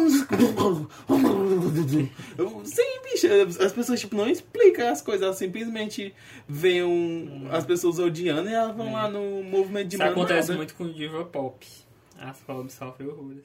[2.64, 3.26] sim, bicho,
[3.62, 6.14] as pessoas tipo, não explicam as coisas, elas simplesmente
[6.48, 10.56] veem um- as pessoas odiando e elas vão lá no movimento de Isso acontece manada.
[10.56, 11.66] muito com diva pop.
[12.18, 13.44] As pop sofrem horrores.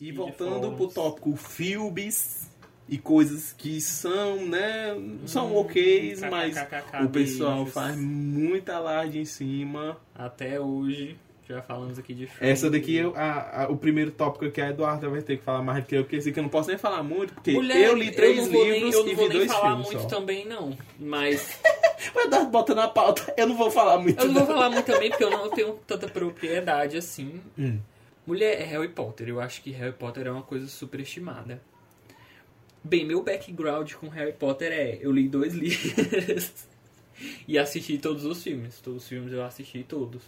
[0.00, 2.50] E voltando pro tópico filmes
[2.88, 4.94] e coisas que são, né,
[5.26, 6.56] são ok, mas
[7.04, 7.72] o pessoal beijos.
[7.74, 9.96] faz muita alarde em cima.
[10.14, 11.16] Até hoje,
[11.48, 12.52] já falamos aqui de filme.
[12.52, 15.62] Essa daqui, eu- a- a- o primeiro tópico que a Eduarda vai ter que falar
[15.62, 17.88] mais do que eu, porque esse aqui eu não posso nem falar muito, porque Mulher,
[17.88, 19.68] eu li três não vou nem- livros eu não e vou vi nem dois falar
[19.70, 20.08] filmes muito só.
[20.08, 20.76] também, não.
[20.98, 21.58] Mas
[22.14, 24.20] O Eduardo bota na pauta, eu não vou falar muito.
[24.20, 27.40] eu não vou falar muito também porque eu não tenho tanta propriedade assim.
[27.58, 27.78] Hum.
[28.26, 29.28] Mulher, é Harry Potter.
[29.28, 31.60] Eu acho que Harry Potter é uma coisa superestimada.
[32.84, 34.98] Bem, meu background com Harry Potter é...
[35.00, 36.52] Eu li dois livros.
[37.48, 38.80] e assisti todos os filmes.
[38.80, 40.22] Todos os filmes eu assisti todos.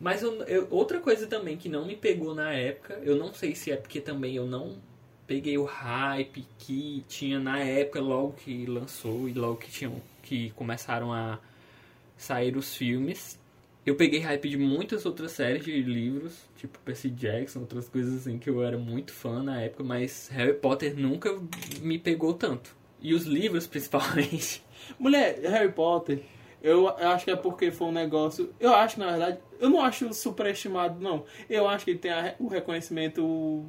[0.00, 3.54] Mas eu- eu- outra coisa também que não me pegou na época, eu não sei
[3.54, 4.76] se é porque também eu não
[5.26, 10.50] peguei o hype que tinha na época logo que lançou e logo que tinham que
[10.50, 11.38] começaram a
[12.16, 13.38] sair os filmes.
[13.86, 18.36] Eu peguei hype de muitas outras séries de livros, tipo Percy Jackson, outras coisas assim
[18.36, 21.40] que eu era muito fã na época, mas Harry Potter nunca
[21.80, 22.74] me pegou tanto.
[23.00, 24.64] E os livros, principalmente.
[24.98, 26.20] Mulher, Harry Potter,
[26.60, 28.52] eu acho que é porque foi um negócio.
[28.58, 31.24] Eu acho, na verdade, eu não acho superestimado, não.
[31.48, 33.66] Eu acho que ele tem o reconhecimento.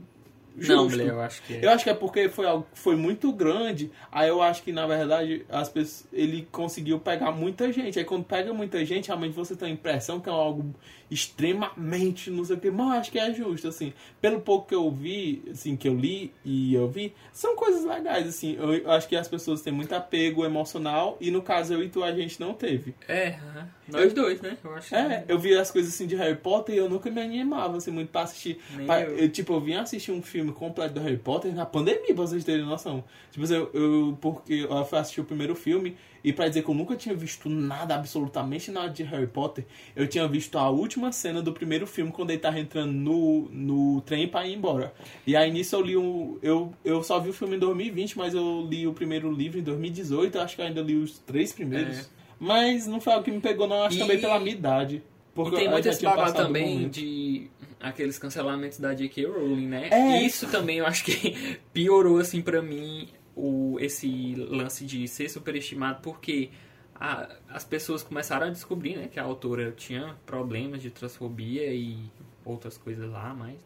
[0.58, 1.66] Não, eu acho que é.
[1.66, 3.92] Eu acho que é porque foi algo foi muito grande.
[4.12, 8.00] Aí eu acho que, na verdade, as pessoas, ele conseguiu pegar muita gente.
[8.00, 10.74] Aí quando pega muita gente, realmente você tem a impressão que é algo
[11.10, 12.70] extremamente, não sei o que.
[12.72, 13.94] Mas eu acho que é justo, assim.
[14.22, 18.28] Pelo pouco que eu vi, assim, que eu li e eu vi, são coisas legais,
[18.28, 18.56] assim.
[18.56, 21.18] Eu, eu acho que as pessoas têm muito apego emocional.
[21.20, 22.94] E no caso, eu e tu, a gente não teve.
[23.08, 23.68] É, aham.
[23.90, 24.58] nós dois, né?
[24.64, 24.96] Eu acho.
[24.96, 27.92] É, eu vi as coisas assim de Harry Potter e eu nunca me animava assim
[27.92, 28.60] muito pra assistir.
[28.86, 29.18] Pa- eu.
[29.18, 32.44] eu, tipo, eu vim assistir um filme completo do Harry Potter na pandemia, pra vocês
[32.44, 33.04] terem noção.
[33.32, 36.70] Tipo, assim, eu, eu porque eu fui assistir o primeiro filme e pra dizer que
[36.70, 41.12] eu nunca tinha visto nada, absolutamente nada de Harry Potter, eu tinha visto a última
[41.12, 44.94] cena do primeiro filme quando ele tava entrando no, no trem pra ir embora.
[45.26, 46.38] E aí nisso eu li um.
[46.42, 49.64] Eu, eu só vi o filme em 2020, mas eu li o primeiro livro em
[49.64, 52.00] 2018, eu acho que eu ainda li os três primeiros.
[52.00, 52.06] É.
[52.40, 55.04] Mas não foi algo que me pegou, não, acho E- também pela minha idade.
[55.34, 57.48] Porque e tem muito esse babado também de
[57.80, 59.26] aqueles cancelamentos da J.K.
[59.28, 59.90] Rowling, né?
[59.92, 60.24] É.
[60.24, 66.02] Isso também eu acho que piorou, assim, pra mim, o, esse lance de ser superestimado,
[66.02, 66.50] porque
[66.96, 71.98] a- as pessoas começaram a descobrir, né, que a autora tinha problemas de transfobia e
[72.44, 73.58] outras coisas lá, mas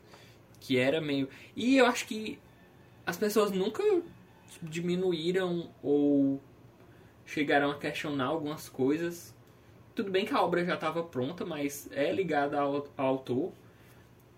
[0.60, 1.28] que era meio...
[1.56, 2.38] E eu acho que
[3.06, 3.84] as pessoas nunca
[4.62, 6.42] diminuíram ou
[7.26, 9.34] chegaram a questionar algumas coisas
[9.94, 13.52] tudo bem que a obra já estava pronta, mas é ligada ao, ao autor.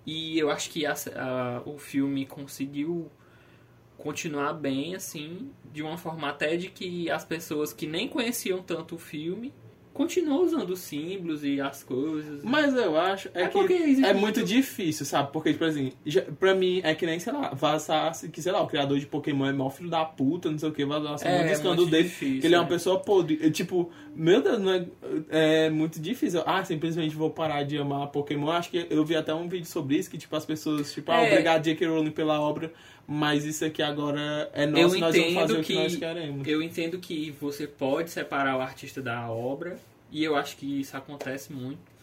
[0.06, 3.10] E eu acho que a- a- o filme conseguiu
[4.04, 8.96] continuar bem, assim, de uma forma até de que as pessoas que nem conheciam tanto
[8.96, 9.54] o filme
[9.94, 12.44] continuam usando os símbolos e as coisas.
[12.44, 15.32] Mas eu acho é, É que é muito- muito difícil, sabe?
[15.32, 18.60] Porque, tipo assim, já, pra mim é que nem, sei lá, vazasse que, sei lá,
[18.64, 21.38] o criador de Pokémon é mó filho da puta, não sei o que, vazasse É,
[21.38, 22.70] muito é escândalo dele, difícil, que ele é uma é.
[22.70, 23.38] pessoa podre.
[23.40, 24.86] Eu, tipo, meu Deus, não é,
[25.30, 26.42] é muito difícil.
[26.44, 28.50] Ah, simplesmente vou parar de amar Pokémon.
[28.50, 31.22] Acho que eu vi até um vídeo sobre isso, que, tipo, as pessoas, tipo, ah,
[31.22, 31.30] É.
[31.34, 31.86] obrigado J.K.
[31.86, 32.74] Rowling pela obra,
[33.08, 35.96] mas isso aqui agora é nosso, eu nós vamos fazer entendo o que, que nós
[35.96, 36.48] queremos.
[36.48, 39.78] eu entendo que você pode separar o artista da obra
[40.12, 41.94] e eu acho que isso acontece muito.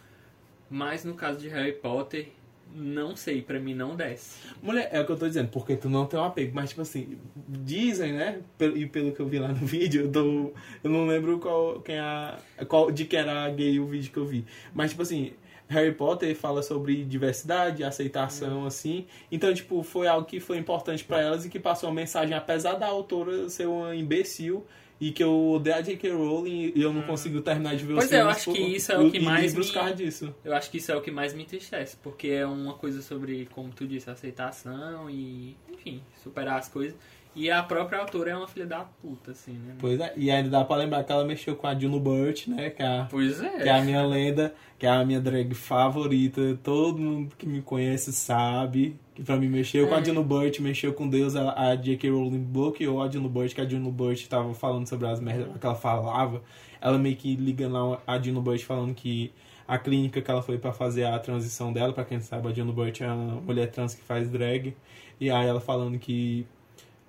[0.68, 2.28] Mas no caso de Harry Potter,
[2.74, 4.36] não sei, pra mim não desce.
[4.62, 6.82] Mulher, é o que eu tô dizendo, porque tu não tem um apego, mas tipo
[6.82, 8.40] assim, dizem, né?
[8.74, 10.52] E pelo que eu vi lá no vídeo, eu, tô,
[10.84, 14.26] eu não lembro qual, quem a, qual, de que era gay o vídeo que eu
[14.26, 14.44] vi.
[14.72, 15.32] Mas tipo assim,
[15.70, 19.06] Harry Potter fala sobre diversidade, aceitação, assim.
[19.30, 22.74] Então, tipo, foi algo que foi importante pra elas e que passou uma mensagem, apesar
[22.74, 24.66] da autora ser uma imbecil.
[25.00, 26.10] E que eu odeio a J.K.
[26.12, 28.54] Rowling e eu não consigo terminar de ver Pois os é, eu filmes acho por-
[28.54, 30.34] que isso é o e- que e mais livros me- disso.
[30.44, 33.48] Eu acho que isso é o que mais me entristece, porque é uma coisa sobre,
[33.54, 36.94] como tu disse, aceitação e, enfim, superar as coisas.
[37.34, 39.76] E a própria autora é uma filha da puta, assim, né?
[39.78, 42.70] Pois é, e ainda dá pra lembrar que ela mexeu com a Juno Burt, né?
[42.70, 43.48] Que é a, Pois é.
[43.58, 46.58] que é a minha lenda, que é a minha drag favorita.
[46.62, 50.04] Todo mundo que me conhece sabe que pra mim mexeu com a É.
[50.04, 51.36] Juno Burt, mexeu com Deus.
[51.36, 52.10] A, a J.K.
[52.10, 55.66] Rowling bloqueou a Juno Burt, que a Juno Burt tava falando sobre as merdas que
[55.66, 56.42] ela falava.
[56.80, 59.30] Ela meio que ligando lá a Juno Burt falando que
[59.68, 62.72] a clínica que ela foi pra fazer a transição dela, pra quem sabe, a Juno
[62.72, 64.74] Burt é uma mulher trans que faz drag.
[65.20, 66.46] E aí ela falando que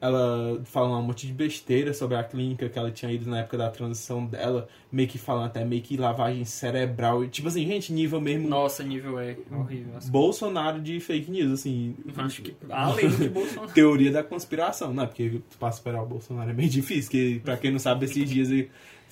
[0.02, 3.56] ela falando um monte de besteira sobre a clínica que ela tinha ido na época
[3.56, 7.28] da transição dela, meio que falando até meio que lavagem cerebral.
[7.28, 9.96] Tipo assim, gente, nível mesmo Nossa, nível é horrível.
[9.96, 10.12] assim.
[10.12, 11.96] Bolsonaro de fake news, assim.
[12.18, 13.72] Acho que além de Bolsonaro.
[13.74, 15.06] Teoria da conspiração, né?
[15.06, 18.50] Porque pra superar o Bolsonaro é meio difícil, que pra quem não sabe, esses dias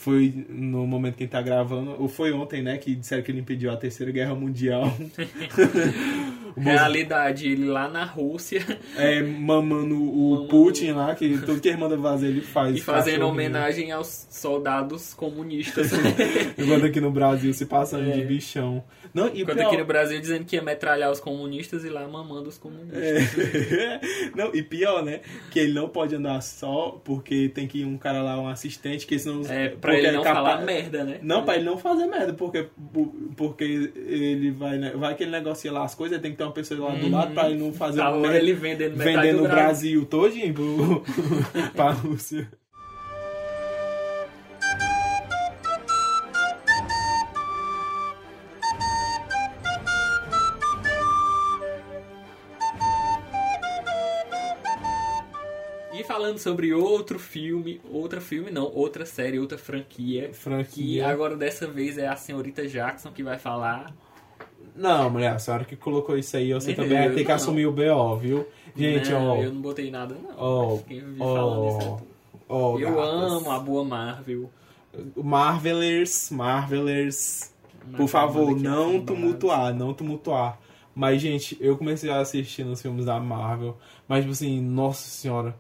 [0.02, 3.42] foi no momento que ele tá gravando, ou foi ontem, né, que disseram que ele
[3.42, 4.96] impediu a terceira guerra mundial.
[6.58, 8.66] Realidade, ele lá na Rússia
[8.98, 12.76] é, mamando o Mamando- Putin lá, que tudo que ele manda fazer ele faz.
[12.76, 15.92] e fazendo homenagem aos soldados comunistas.
[16.58, 18.12] Enquanto aqui no Brasil se passando É.
[18.14, 18.84] de bichão.
[19.14, 22.08] Não, e Enquanto pior- aqui no Brasil dizendo que ia metralhar os comunistas e lá
[22.08, 23.02] mamando os comunistas.
[23.74, 24.00] É.
[24.36, 25.22] não, e pior, né?
[25.52, 29.06] Que ele não pode andar só porque tem que ir um cara lá, um assistente,
[29.08, 29.42] que senão.
[29.50, 31.20] É, pra ele não capaz- falar merda, né?
[31.22, 32.68] Não, pra ele não fazer merda, porque,
[33.36, 36.52] porque ele vai, né, vai que ele negocia lá as coisas, tem que ter uma
[36.52, 37.12] pessoa lá do Uhum.
[37.12, 41.04] lado pra ele não fazer Tá merda ele vendendo vendendo do o Brasil todinho pro,
[41.76, 42.48] pra Rússia.
[56.30, 60.32] Falando sobre outro filme, outra filme não, outra série, outra franquia.
[60.34, 61.08] Franquia.
[61.08, 63.94] agora dessa vez é a senhorita Jackson que vai falar.
[64.76, 67.36] Não, mulher, a senhora que colocou isso aí, você Nem também vai ter que não.
[67.36, 68.48] assumir o BO, viu?
[68.76, 69.36] Gente, ó.
[69.38, 70.30] eu não botei nada não.
[70.38, 72.08] Ó, é ó, tu.
[72.48, 73.10] ó, eu gatas.
[73.10, 74.50] amo a boa Marvel.
[75.16, 77.52] Marvelers, Marvelers.
[77.92, 79.06] Por Mas favor, aqui não afundar.
[79.06, 80.60] tumultuar, não tumultuar.
[80.94, 83.78] Mas, gente, eu comecei a assistir nos filmes da Marvel.
[84.08, 85.56] Mas, tipo assim, nossa senhora.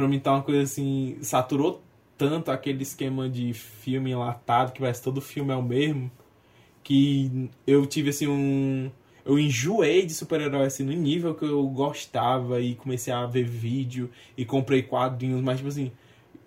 [0.00, 1.18] Pra mim tá uma coisa assim.
[1.20, 1.82] Saturou
[2.16, 6.10] tanto aquele esquema de filme enlatado, que parece todo filme é o mesmo.
[6.82, 8.90] Que eu tive assim um.
[9.26, 14.10] Eu enjoei de super-herói assim no nível que eu gostava e comecei a ver vídeo
[14.38, 15.92] e comprei quadrinhos, mas tipo assim,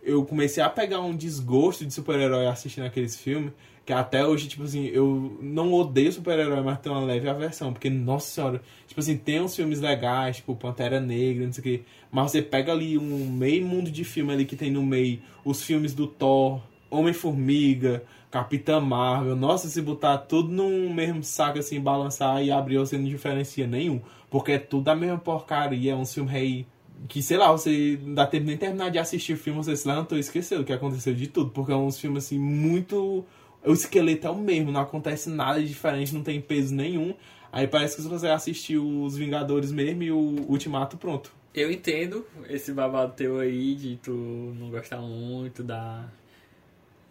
[0.01, 3.53] eu comecei a pegar um desgosto de super-herói assistindo aqueles filmes,
[3.85, 7.89] que até hoje, tipo assim, eu não odeio super-herói, mas tenho uma leve aversão, porque,
[7.89, 11.81] nossa senhora, tipo assim, tem uns filmes legais, tipo Pantera Negra, não sei o quê,
[12.11, 15.61] mas você pega ali um meio mundo de filme ali que tem no meio, os
[15.61, 22.41] filmes do Thor, Homem-Formiga, Capitã Marvel, nossa, se botar tudo num mesmo saco assim, balançar
[22.43, 26.31] e abrir, você não diferencia nenhum, porque é tudo a mesma porcaria, é um filme
[26.33, 26.65] aí
[27.07, 29.87] que, sei lá, você não dá tempo nem terminar de assistir o filme, você se
[29.87, 33.25] levantou e esqueceu o que aconteceu de tudo, porque é uns filmes assim, muito.
[33.65, 37.13] O esqueleto é o mesmo, não acontece nada de diferente, não tem peso nenhum.
[37.51, 41.31] Aí parece que se você assistir os Vingadores mesmo e o Ultimato, pronto.
[41.53, 44.11] Eu entendo esse babado teu aí de tu
[44.57, 46.09] não gostar muito da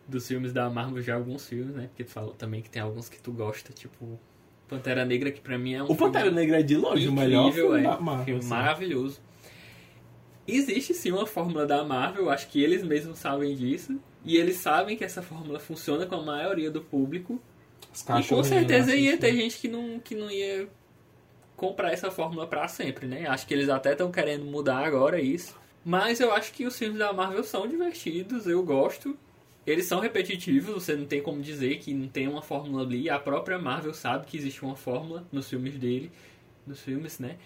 [0.06, 1.86] dos filmes da Marvel de alguns filmes, né?
[1.86, 4.18] Porque tu falou também que tem alguns que tu gosta, tipo
[4.68, 7.48] Pantera Negra, que pra mim é um O Pantera Negra é de longe o melhor
[7.48, 7.90] incrível, filme é.
[7.90, 8.24] da Marvel.
[8.24, 8.48] filme assim.
[8.48, 9.20] maravilhoso.
[10.46, 13.98] Existe sim uma fórmula da Marvel, acho que eles mesmos sabem disso.
[14.24, 17.40] E eles sabem que essa fórmula funciona com a maioria do público.
[18.20, 19.18] E com certeza ia assistem.
[19.18, 20.68] ter gente que não, que não ia
[21.56, 23.26] comprar essa fórmula pra sempre, né?
[23.26, 25.60] Acho que eles até estão querendo mudar agora isso.
[25.84, 29.16] Mas eu acho que os filmes da Marvel são divertidos, eu gosto.
[29.66, 33.10] Eles são repetitivos, você não tem como dizer que não tem uma fórmula ali.
[33.10, 36.10] A própria Marvel sabe que existe uma fórmula nos filmes dele,
[36.66, 37.36] nos filmes, né?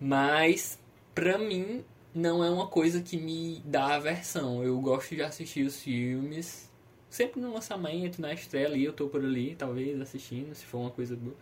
[0.00, 0.78] Mas
[1.14, 4.62] pra mim não é uma coisa que me dá aversão.
[4.62, 6.70] Eu gosto de assistir os filmes
[7.12, 10.90] sempre no lançamento, na estreia ali, eu tô por ali, talvez assistindo, se for uma
[10.90, 11.36] coisa boa.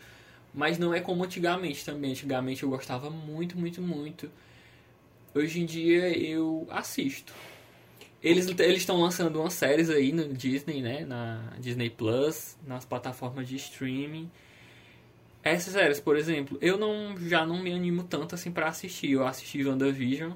[0.53, 2.11] Mas não é como antigamente também.
[2.11, 4.29] Antigamente eu gostava muito, muito, muito.
[5.33, 7.33] Hoje em dia eu assisto.
[8.21, 11.05] Eles estão lançando umas séries aí no Disney, né?
[11.05, 14.29] Na Disney Plus, nas plataformas de streaming.
[15.43, 19.13] Essas séries, por exemplo, eu não já não me animo tanto assim pra assistir.
[19.13, 20.33] Eu assisti WandaVision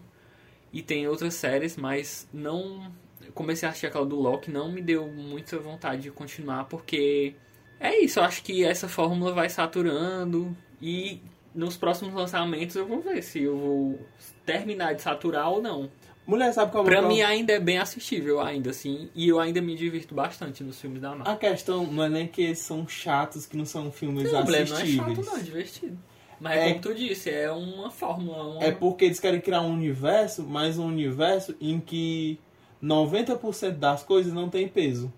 [0.75, 2.93] e tem outras séries, mas não
[3.33, 7.37] comecei a assistir aquela do Loki, não me deu muita vontade de continuar porque
[7.79, 11.23] é isso, eu acho que essa fórmula vai saturando e
[11.55, 14.01] nos próximos lançamentos eu vou ver se eu vou
[14.45, 15.89] terminar de saturar ou não.
[16.27, 19.39] Mulher, sabe qual é o Pra mim ainda é bem assistível ainda assim, e eu
[19.39, 21.33] ainda me divirto bastante nos filmes da Marvel.
[21.33, 24.67] A questão não é nem que eles são chatos, que não são filmes não, mulher,
[24.69, 25.17] não é assistíveis.
[25.17, 25.99] chato não, é divertido.
[26.41, 28.63] Mas É- como tu disse, é uma fórmula, uma...
[28.65, 32.39] É porque eles querem criar um universo, mas um universo em que
[32.83, 35.13] 90% das coisas não tem peso.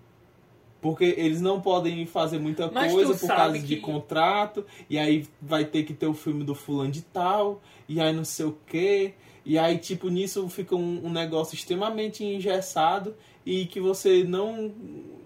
[0.79, 5.25] Porque eles não podem fazer muita Mas coisa por causa de que- contrato, e aí
[5.41, 8.57] vai ter que ter o filme do fulano de tal, e aí não sei o
[8.67, 9.13] quê.
[9.43, 13.15] E aí, tipo, nisso fica um, um negócio extremamente engessado
[13.47, 14.73] e que você não.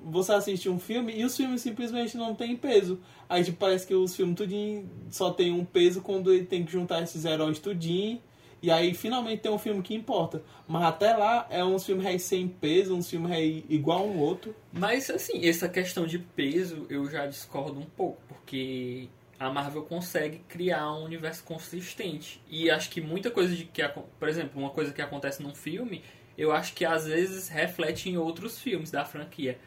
[0.05, 2.99] Você assiste um filme e os filmes simplesmente não têm peso.
[3.27, 6.71] Aí, tipo, parece que os filmes tudinho só tem um peso quando ele tem que
[6.71, 8.21] juntar esses heróis tudinho.
[8.61, 10.43] E aí, finalmente, tem um filme que importa.
[10.67, 14.55] Mas até lá, é uns filmes sem peso, uns filmes igual um outro.
[14.71, 19.07] Mas assim, essa questão de peso eu já discordo um pouco, porque
[19.39, 22.39] a Marvel consegue criar um universo consistente.
[22.47, 23.81] E acho que muita coisa de que,
[24.19, 26.03] por exemplo, uma coisa que acontece num filme,
[26.37, 29.57] eu acho que às vezes reflete em outros filmes da franquia.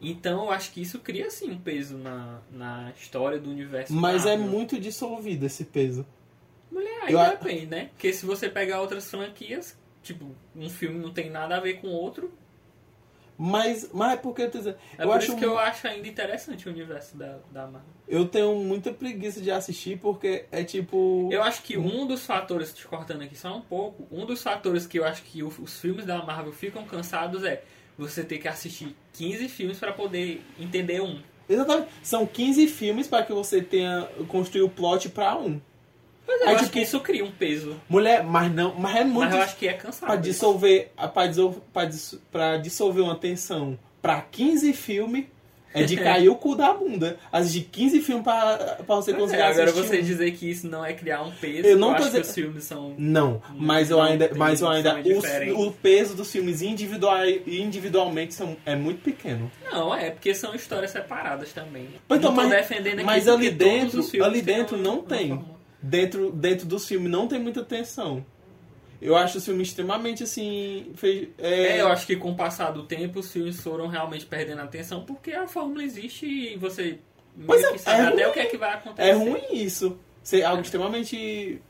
[0.00, 3.92] Então eu acho que isso cria sim um peso na, na história do universo.
[3.92, 4.46] Mas é Marvel.
[4.48, 6.04] muito dissolvido esse peso.
[6.70, 7.90] Mulher, aí Eu depende, né?
[7.92, 11.88] Porque se você pegar outras franquias, tipo, um filme não tem nada a ver com
[11.88, 12.32] o outro,
[13.38, 14.76] Mas, mas é porque eu tô dizendo.
[14.96, 17.90] é eu por acho isso que eu acho ainda interessante o universo da, da Marvel.
[18.06, 21.28] Eu tenho muita preguiça de assistir porque é tipo.
[21.32, 24.86] Eu acho que um dos fatores, te cortando aqui só um pouco, um dos fatores
[24.86, 27.62] que eu acho que os filmes da Marvel ficam cansados é
[27.96, 31.20] você ter que assistir 15 filmes pra poder entender um.
[31.48, 31.88] Exatamente.
[32.02, 35.60] São 15 filmes para que você tenha construir o plot pra um.
[36.32, 37.76] Pois é, eu Aí, acho tipo, que isso cria um peso.
[37.88, 38.74] Mulher, mas não.
[38.74, 39.26] Mas é muito.
[39.30, 40.06] Mas eu acho que é cansado.
[40.06, 45.26] Pra dissolver, pra dissolver, pra dis- pra dissolver uma tensão pra 15 filmes,
[45.74, 47.16] É de cair o cu da bunda.
[47.30, 50.02] Assistir 15 filmes pra, pra você Pois conseguir é, agora você um.
[50.02, 52.28] dizer que isso não é criar um peso, Eu eu, não tô acho dizendo- que
[52.28, 52.94] os filmes são...
[52.98, 54.96] Não, mas eu ainda, mas eu ainda
[55.56, 59.50] o, o peso dos filmes individual, individualmente são, é muito pequeno.
[59.70, 61.88] Não, é, porque são histórias separadas também.
[62.06, 65.28] Então, não tô mas- defendendo aqui mas ali dentro, ali dentro não tem.
[65.28, 65.61] fórmula.
[65.82, 68.24] Dentro, dentro dos filmes não tem muita tensão.
[69.00, 70.92] Eu acho os filmes extremamente assim.
[70.94, 74.24] Fez, é, É, eu acho que com o passar do tempo os filmes foram realmente
[74.24, 77.00] perdendo a atenção porque a fórmula existe e você
[77.46, 78.30] Pois é, sabe é até ruim.
[78.30, 79.08] o que é que vai acontecer.
[79.08, 79.98] É ruim isso.
[80.22, 81.60] Ser algo extremamente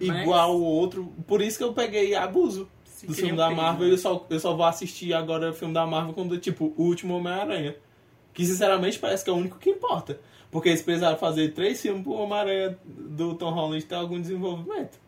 [0.00, 1.12] Mas- igual ao outro.
[1.24, 3.86] Por isso que eu peguei abuso Se do filme da peso, Marvel.
[3.86, 3.92] né?
[3.94, 7.16] Eu só, eu só vou assistir agora o filme da Marvel quando, tipo, o último
[7.16, 7.76] Homem-Aranha.
[8.34, 10.18] Que sinceramente parece que é o único que importa.
[10.52, 15.00] Porque eles precisaram fazer três filmes pro Homem-Aranha do Tom Holland ter algum desenvolvimento.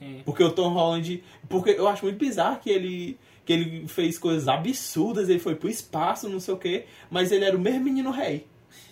[0.00, 0.22] É.
[0.24, 1.22] Porque o Tom Holland.
[1.48, 3.18] Porque eu acho muito bizarro que ele.
[3.44, 7.44] Que ele fez coisas absurdas, ele foi pro espaço, não sei o quê, mas ele
[7.46, 8.46] era o mesmo menino rei.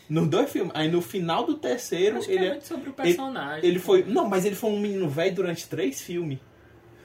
[0.08, 0.72] Nos dois filmes.
[0.74, 3.68] Aí no final do terceiro, Acho que ele é é- muito sobre o personagem.
[3.68, 4.04] ele foi.
[4.04, 6.38] Não, mas ele foi um menino velho durante três filmes.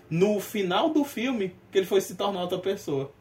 [0.09, 3.11] No final do filme, que ele foi se tornar outra pessoa.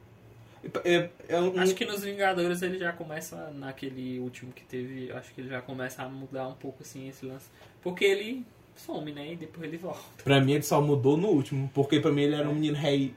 [0.85, 5.33] É, é um- Acho que nos Vingadores ele já começa, naquele último que teve, acho
[5.33, 7.47] que ele já começa a mudar um pouco assim esse lance.
[7.83, 8.45] Porque ele
[8.77, 9.33] some, né?
[9.33, 10.01] E depois ele volta.
[10.23, 11.71] Pra mim ele só mudou no último.
[11.75, 13.15] Porque pra mim ele era um menino rei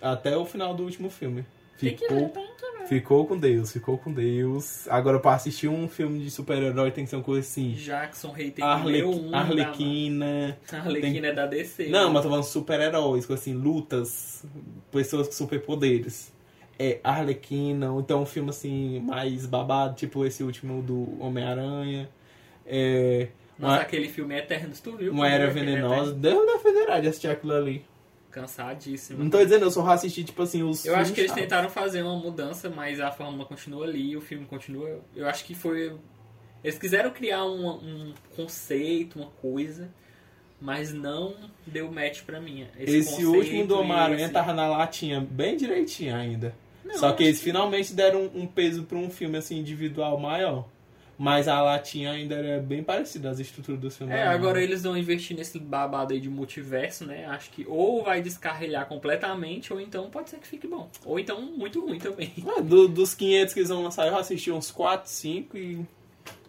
[0.00, 1.44] até o final do último filme.
[1.78, 2.46] Tem Ficou, tem
[2.78, 2.86] ver.
[2.88, 4.86] ficou com Deus, ficou com Deus.
[4.88, 7.72] Agora pra assistir um filme de super-herói tem que ser uma coisa assim.
[7.72, 9.02] Jackson Rei tem Arle...
[9.02, 9.34] um.
[9.34, 10.58] Arlequina.
[10.70, 10.78] Da...
[10.78, 11.88] Arlequina é da DC.
[11.88, 12.12] Não, né?
[12.12, 14.44] mas tô falando super-heróis, com assim, lutas,
[14.92, 16.30] pessoas com superpoderes.
[16.82, 22.08] É Arlequina, ou então um filme assim, mais babado, tipo esse último do Homem-Aranha.
[22.66, 23.28] É.
[23.58, 25.12] Nossa, Uma, aquele filme Eternos, tu viu?
[25.12, 26.14] uma era Aquele venenosa.
[26.14, 27.84] Deus da federal de assistir aquilo ali.
[28.30, 29.22] Cansadíssimo.
[29.22, 30.86] Não tô dizendo, eu só vou assistir, tipo assim, os.
[30.86, 31.44] Eu acho que eles chatos.
[31.44, 35.00] tentaram fazer uma mudança, mas a fórmula continua ali, o filme continua.
[35.14, 35.94] Eu acho que foi.
[36.64, 39.90] Eles quiseram criar um, um conceito, uma coisa,
[40.60, 41.34] mas não
[41.66, 42.66] deu match pra mim.
[42.78, 46.54] Esse, conceito último do Homem-Aranha esse- tava na latinha, bem direitinho ainda.
[46.84, 50.66] Não, Só que eles finalmente deram um, um peso pra um filme assim individual maior.
[51.22, 54.16] Mas a latinha ainda era bem parecida às estruturas dos filmes.
[54.16, 57.26] É, agora eles vão investir nesse babado aí de multiverso, né?
[57.26, 60.88] Acho que ou vai descarrilhar completamente, ou então pode ser que fique bom.
[61.04, 62.32] Ou então muito ruim também.
[62.56, 65.84] É, do- dos 500 que eles vão lançar, eu assisti uns 4, 5 e.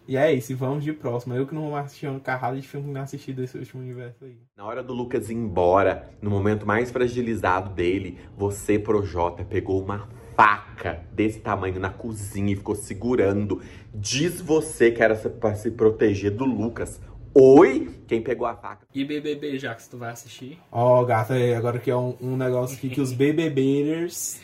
[0.08, 1.34] E é isso, e vamos de próximo.
[1.34, 4.24] Eu que não vou assistir uma carrada de filme que não assisti desse último universo
[4.24, 4.36] aí.
[4.56, 10.08] Na hora do Lucas ir embora, no momento mais fragilizado dele, você, Projota, pegou uma
[10.42, 13.62] faca desse tamanho na cozinha e ficou segurando.
[13.94, 17.00] Diz você que era pra se proteger do Lucas.
[17.32, 17.88] Oi?
[18.08, 18.84] Quem pegou a faca?
[18.92, 20.58] E BBB, já que tu vai assistir.
[20.72, 24.40] Ó, gata, é, agora que é um, um negócio aqui que os BBBers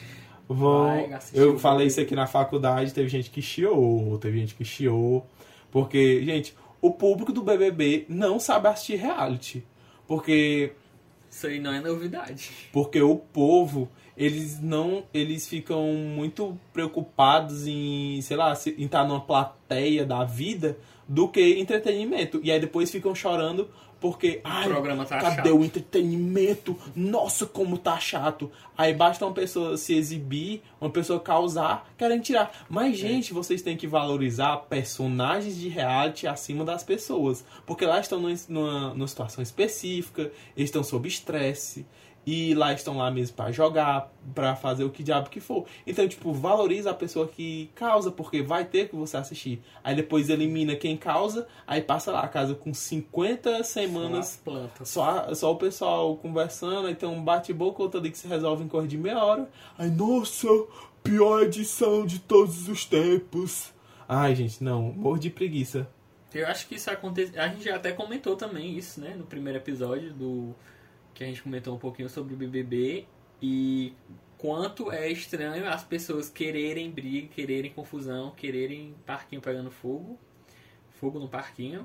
[0.49, 1.09] vão.
[1.09, 5.27] Vai eu falei isso aqui na faculdade, teve gente que chiou, teve gente que chiou.
[5.69, 9.65] Porque, gente, o público do BBB não sabe assistir reality.
[10.07, 10.73] Porque
[11.29, 12.51] Isso aí não é novidade.
[12.73, 15.05] Porque o povo, eles não.
[15.15, 21.59] Eles ficam muito preocupados em, sei lá, em estar numa plateia da vida do que
[21.59, 22.41] entretenimento.
[22.43, 24.41] E aí depois ficam chorando porque.
[24.45, 24.69] Ai,
[25.07, 26.77] tá cadê chato." o entretenimento?
[26.95, 28.51] Nossa, como tá chato.
[28.77, 32.67] Aí basta uma pessoa se exibir, uma pessoa causar, querem tirar.
[32.69, 37.45] Mas, gente, vocês têm que valorizar personagens de reality acima das pessoas.
[37.67, 41.87] Porque lá estão numa, numa, numa situação específica, eles estão sob estresse.
[42.27, 45.65] E lá estão lá mesmo pra jogar, pra fazer o que diabo que for.
[45.87, 49.63] Então, tipo, valoriza a pessoa que causa, porque vai ter que você assistir.
[49.83, 54.43] Aí depois elimina quem causa, aí passa lá a casa com 50 As semanas
[54.85, 58.69] só, só o pessoal conversando, aí tem um bate-boca, outro ali que se resolve em
[58.69, 59.49] coisa de meia hora.
[59.79, 60.49] Aí, nossa,
[61.03, 63.73] pior edição de todos os tempos.
[64.07, 65.89] Ai, gente, não, morro de preguiça.
[66.35, 67.39] Eu acho que isso acontece.
[67.39, 69.15] A gente já até comentou também isso, né?
[69.17, 70.55] No primeiro episódio do.
[71.19, 73.05] Que a gente comentou um pouquinho sobre o BBB.
[73.43, 73.93] E
[74.37, 80.17] quanto é estranho as pessoas quererem briga, quererem confusão, quererem parquinho pegando fogo.
[80.91, 81.85] Fogo no parquinho.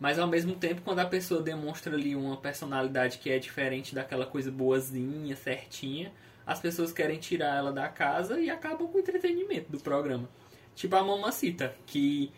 [0.00, 4.26] Mas ao mesmo tempo, quando a pessoa demonstra ali uma personalidade que é diferente daquela
[4.26, 6.12] coisa boazinha, certinha,
[6.44, 10.28] as pessoas querem tirar ela da casa e acabam com o entretenimento do programa.
[10.74, 12.32] Tipo a Mamacita, que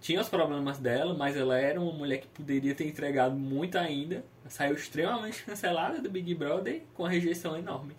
[0.00, 4.24] tinha os problemas dela, mas ela era uma mulher que poderia ter entregado muito ainda.
[4.48, 7.94] Saiu extremamente cancelada do Big Brother com a rejeição enorme.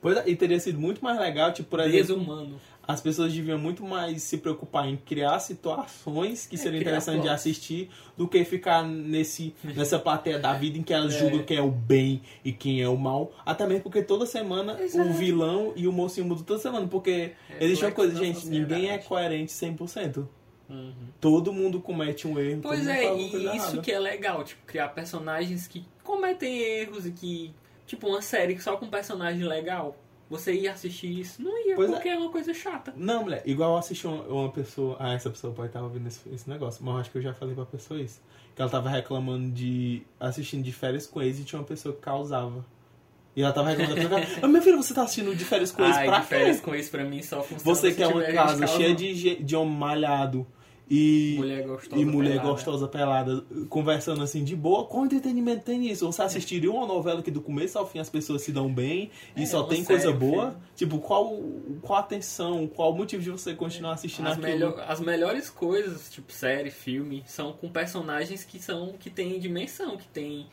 [0.00, 2.60] Pois é, e teria sido muito mais legal, tipo, por exemplo, Desumano.
[2.86, 7.22] as pessoas deviam muito mais se preocupar em criar situações que seriam É, criar interessantes
[7.22, 11.18] de assistir do que ficar nesse, nessa plateia da vida em que elas É.
[11.18, 13.32] julgam quem é o bem e quem é o mal.
[13.44, 16.86] Até mesmo porque toda semana o vilão e o mocinho mudam toda semana.
[16.86, 20.28] Porque É, existe uma coisa, gente, ninguém é coerente 100%.
[20.68, 20.92] Uhum.
[21.20, 22.60] Todo mundo comete um erro.
[22.62, 23.80] Pois é, e isso errada.
[23.80, 27.54] que é legal, tipo, criar personagens que cometem erros e que.
[27.86, 29.96] Tipo, uma série só com personagem legal.
[30.28, 31.42] Você ia assistir isso?
[31.42, 31.92] Não ia, Pois é.
[31.94, 32.18] porque é.
[32.18, 32.92] uma coisa chata.
[32.94, 34.96] Não, mulher, igual eu assisti uma, uma pessoa.
[35.00, 37.32] Ah, essa pessoa pode estar ouvindo esse, esse negócio, mas eu acho que eu já
[37.32, 38.20] falei pra pessoa isso.
[38.54, 40.02] Que ela tava reclamando de.
[40.20, 42.62] assistindo de férias com ex e tinha uma pessoa que causava.
[43.34, 44.38] E ela tava reclamando pessoa.
[44.42, 46.62] Ah, meu filho, você tá assistindo de férias com ex Ai, pra de férias quê?
[46.62, 50.46] com isso pra mim só funciona Você quer uma casa cheia de, de homem malhado
[50.90, 51.34] e.
[51.38, 52.00] Mulher gostosa.
[52.00, 52.48] E mulher pelada.
[52.50, 56.06] gostosa pelada, conversando assim de boa, qual entretenimento tem nisso?
[56.06, 59.42] Você assistiria uma novela que do começo ao fim as pessoas se dão bem e
[59.42, 60.50] É, só tem coisa boa?
[60.50, 60.64] filme.
[60.76, 61.38] Tipo, qual,
[61.82, 64.46] qual a atenção, qual o motivo de você continuar assistindo As, aquilo?
[64.48, 69.96] melhor- as melhores coisas, tipo série, filme, são com personagens que são que têm dimensão,
[69.96, 70.46] que tem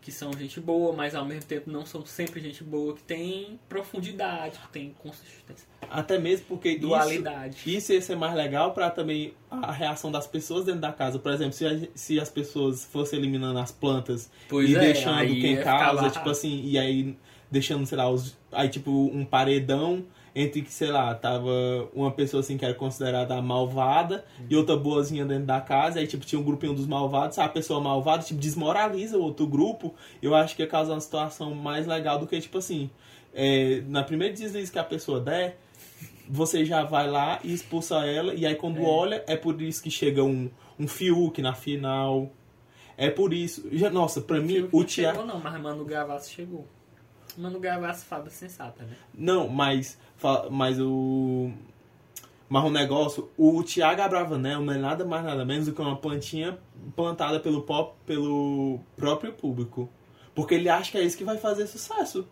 [0.00, 3.60] que são gente boa, mas ao mesmo tempo não são sempre gente boa, que tem
[3.68, 7.56] profundidade, que tem consistência, Até mesmo porque isso, dualidade.
[7.76, 11.18] isso ia ser mais legal pra também a reação das pessoas dentro da casa.
[11.18, 15.34] Por exemplo, se, a- se as pessoas fossem eliminando as plantas Pois e é, deixando
[15.34, 17.16] quem causa, tipo assim, e aí
[17.50, 20.04] deixando, sei lá, os, aí tipo um paredão
[20.34, 21.50] entre que, sei lá, tava
[21.94, 26.06] uma pessoa assim que era considerada a malvada e outra boazinha dentro da casa, aí
[26.06, 30.34] tipo tinha um grupinho dos malvados, a pessoa malvada tipo desmoraliza o outro grupo, eu
[30.34, 32.90] acho que ia causar uma situação mais legal do que tipo assim,
[33.34, 35.58] é, na primeira deslize que a pessoa der,
[36.28, 39.90] você já vai lá e expulsa ela, e aí quando olha, é por isso que
[39.90, 42.30] chega um, um Fiuk na final.
[42.96, 43.66] É por isso.
[43.72, 45.24] Já, nossa, pra mim, o não Thiago.
[45.24, 46.66] não, mas Mano Gavassi chegou.
[47.38, 48.96] Mano Gavassi fada sensata, né?
[49.14, 49.98] Não, mas,
[50.50, 51.50] mas o.
[52.48, 55.96] Mas o negócio, o Thiago Abravanel não é nada mais nada menos do que uma
[55.96, 56.58] plantinha
[56.96, 59.88] plantada pelo, pop, pelo próprio público.
[60.34, 62.26] Porque ele acha que é isso que vai fazer sucesso.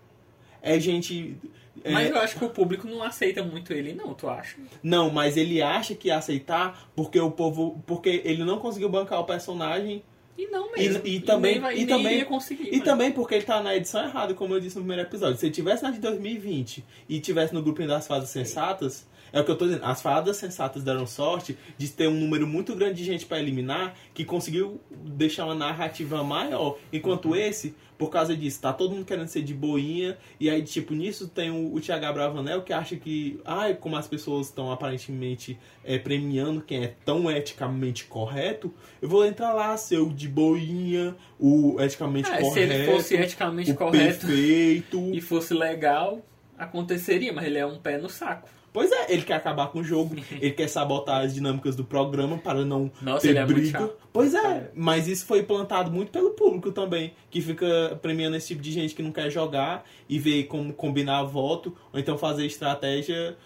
[0.61, 1.37] É gente.
[1.85, 4.57] é- Mas eu acho que o público não aceita muito ele, não, tu acha?
[4.83, 7.81] Não, mas ele acha que ia aceitar porque o povo.
[7.87, 10.03] Porque ele não conseguiu bancar o personagem.
[10.39, 11.03] E não E- mesmo.
[11.05, 12.69] e também- nem vai- e também- conseguir.
[12.69, 15.37] E mas- também porque ele tá na edição errada, como eu disse no primeiro episódio.
[15.37, 19.45] Se ele tivesse na de 2020 e tivesse no grupinho das fadas sensatas, é o
[19.45, 19.85] que eu tô dizendo.
[19.85, 23.95] As fadas sensatas deram sorte de ter um número muito grande de gente pra eliminar
[24.15, 26.79] que conseguiu deixar uma narrativa maior.
[26.93, 30.17] Enquanto esse, por causa disso, tá todo mundo querendo ser de boinha.
[30.39, 34.07] E aí, tipo, nisso tem o, o Thiago Bravanel que acha que, ai, como as
[34.07, 38.73] pessoas estão aparentemente é, premiando quem é tão eticamente correto,
[39.03, 42.55] eu vou entrar lá, ser o de boinha, o eticamente Ah, correto.
[42.55, 45.11] se ele fosse eticamente correto perfeito.
[45.13, 46.25] e fosse legal,
[46.57, 48.49] aconteceria, mas ele é um pé no saco.
[48.73, 52.39] Pois é, ele quer acabar com o jogo, ele quer sabotar as dinâmicas do programa
[52.39, 53.79] para não Nossa, ter ele é briga.
[53.79, 53.97] chato.
[54.13, 58.63] pois é, mas isso foi plantado muito pelo público também, que fica premiando esse tipo
[58.63, 63.37] de gente que não quer jogar e vê como combinar voto, ou então fazer estratégia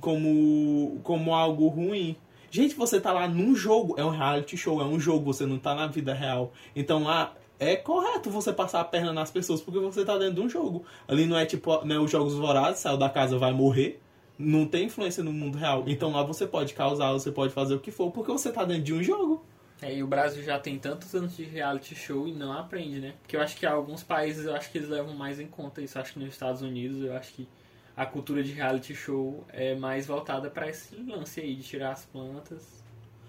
[0.00, 2.16] como, como algo ruim.
[2.50, 5.58] Gente, você tá lá num jogo, é um reality show, é um jogo, você não
[5.58, 6.52] tá na vida real.
[6.74, 10.40] Então lá é correto você passar a perna nas pessoas porque você tá dentro de
[10.40, 10.84] um jogo.
[11.06, 14.00] Ali não é tipo, né, os jogos vorazes, saiu da casa, vai morrer.
[14.42, 15.84] Não tem influência no mundo real.
[15.86, 18.84] Então lá você pode causar, você pode fazer o que for, porque você tá dentro
[18.84, 19.44] de um jogo.
[19.82, 23.14] É, e o Brasil já tem tantos anos de reality show e não aprende, né?
[23.20, 25.96] Porque eu acho que alguns países, eu acho que eles levam mais em conta isso.
[25.96, 27.48] Eu acho que nos Estados Unidos, eu acho que
[27.96, 32.04] a cultura de reality show é mais voltada para esse lance aí de tirar as
[32.04, 32.84] plantas,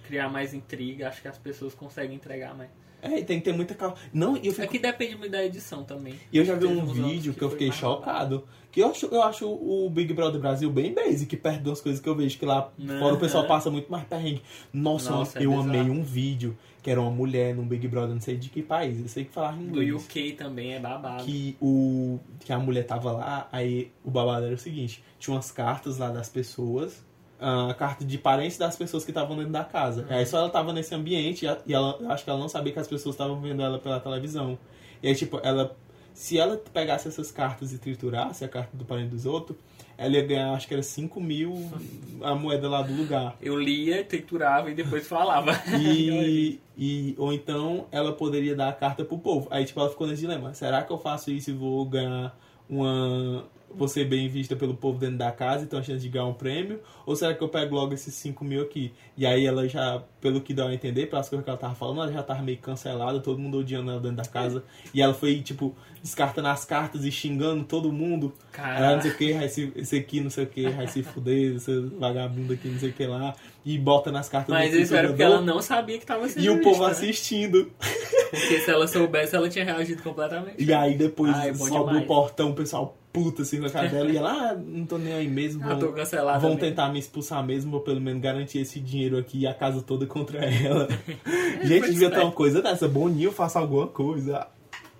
[0.05, 1.07] criar mais intriga.
[1.07, 2.69] Acho que as pessoas conseguem entregar mais.
[3.01, 3.95] É, e tem que ter muita calma.
[4.13, 6.13] Não, eu É fico que depende muito da edição também.
[6.31, 8.43] E eu já vi um vídeo outros que eu fiquei chocado.
[8.71, 12.07] Que eu acho, eu acho o Big Brother Brasil bem basic, perto das coisas que
[12.07, 12.37] eu vejo.
[12.39, 12.99] Que lá Né?
[12.99, 13.47] fora o pessoal É.
[13.47, 14.41] passa muito mais perrengue.
[14.71, 15.69] Nossa, Nossa, é eu bizarro.
[15.69, 18.99] amei um vídeo que era uma mulher num Big Brother, não sei de que país.
[18.99, 19.93] Eu sei que falava Do inglês.
[20.05, 21.23] UK também é babado.
[21.25, 25.51] Que, o, que a mulher tava lá, aí o babado era o seguinte: tinha umas
[25.51, 27.03] cartas lá das pessoas.
[27.41, 30.05] A carta de parentes das pessoas que estavam dentro da casa.
[30.09, 32.87] Aí só ela tava nesse ambiente e ela, acho que ela não sabia que as
[32.87, 34.59] pessoas estavam vendo ela pela televisão.
[35.01, 35.75] E aí, tipo, ela.
[36.13, 39.57] Se ela pegasse essas cartas e triturasse a carta do parente dos outros,
[39.97, 41.71] ela ia ganhar, acho que era 5 mil
[42.21, 43.35] a moeda lá do lugar.
[43.41, 45.51] Eu lia, triturava e depois falava.
[45.79, 49.47] E, e, ou então ela poderia dar a carta pro povo.
[49.49, 50.53] Aí, tipo, ela ficou nesse dilema.
[50.53, 52.37] Será que eu faço isso e vou ganhar
[52.69, 56.25] uma você bem vista pelo povo dentro da casa e tem a chance de ganhar
[56.25, 56.79] um prêmio?
[57.05, 58.93] Ou será que eu pego logo esses 5 mil aqui?
[59.17, 62.01] E aí ela já, pelo que deu a entender, pelas coisas que ela tava falando,
[62.03, 64.63] ela já tava meio cancelada, todo mundo odiando ela dentro da casa.
[64.93, 68.33] E ela foi, tipo, descartando as cartas e xingando todo mundo.
[68.51, 68.89] Cara.
[68.89, 71.03] Ah, não sei o que, vai se, esse aqui, não sei o que, vai se
[71.03, 73.35] fuder, esse vagabundo aqui, não sei o que lá.
[73.63, 75.23] E bota nas cartas Mas do era porque jogador.
[75.23, 76.91] ela não sabia que tava sendo E o povo né?
[76.91, 77.71] assistindo.
[78.31, 80.63] Porque se ela soubesse, ela tinha reagido completamente.
[80.63, 82.03] E aí depois Ai, sobe demais.
[82.03, 84.09] o portão, o pessoal puta assim com a cara dela.
[84.09, 85.63] E ela, ah, não tô nem aí mesmo.
[85.63, 86.61] Ah, Vão, tô cancelada vão mesmo.
[86.61, 90.05] tentar me expulsar mesmo, vou pelo menos garantir esse dinheiro aqui e a casa toda
[90.05, 90.87] contra ela.
[91.63, 92.11] Gente, Pois devia é.
[92.11, 92.87] ter uma coisa dessa.
[92.87, 94.47] Boninho, faça alguma coisa.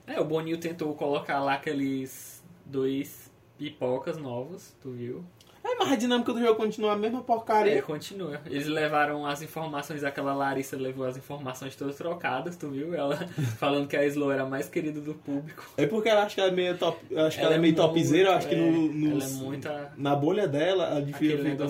[0.07, 5.23] É, o Boninho tentou colocar lá aqueles dois pipocas novos, tu viu?
[5.63, 7.77] É, mas a dinâmica do jogo continua a mesma porcaria.
[7.77, 8.41] É, continua.
[8.47, 12.93] Eles levaram as informações, aquela Larissa levou as informações todas trocadas, tu viu?
[12.95, 13.15] Ela
[13.59, 15.63] falando que a Slow era a mais querida do público.
[15.77, 16.97] É porque ela acho que ela é meio top.
[17.15, 18.29] Acho que ela, Ela é meio é muito- topzera.
[18.29, 20.95] eu Acho que no, é, no- ela é muita- na bolha dela,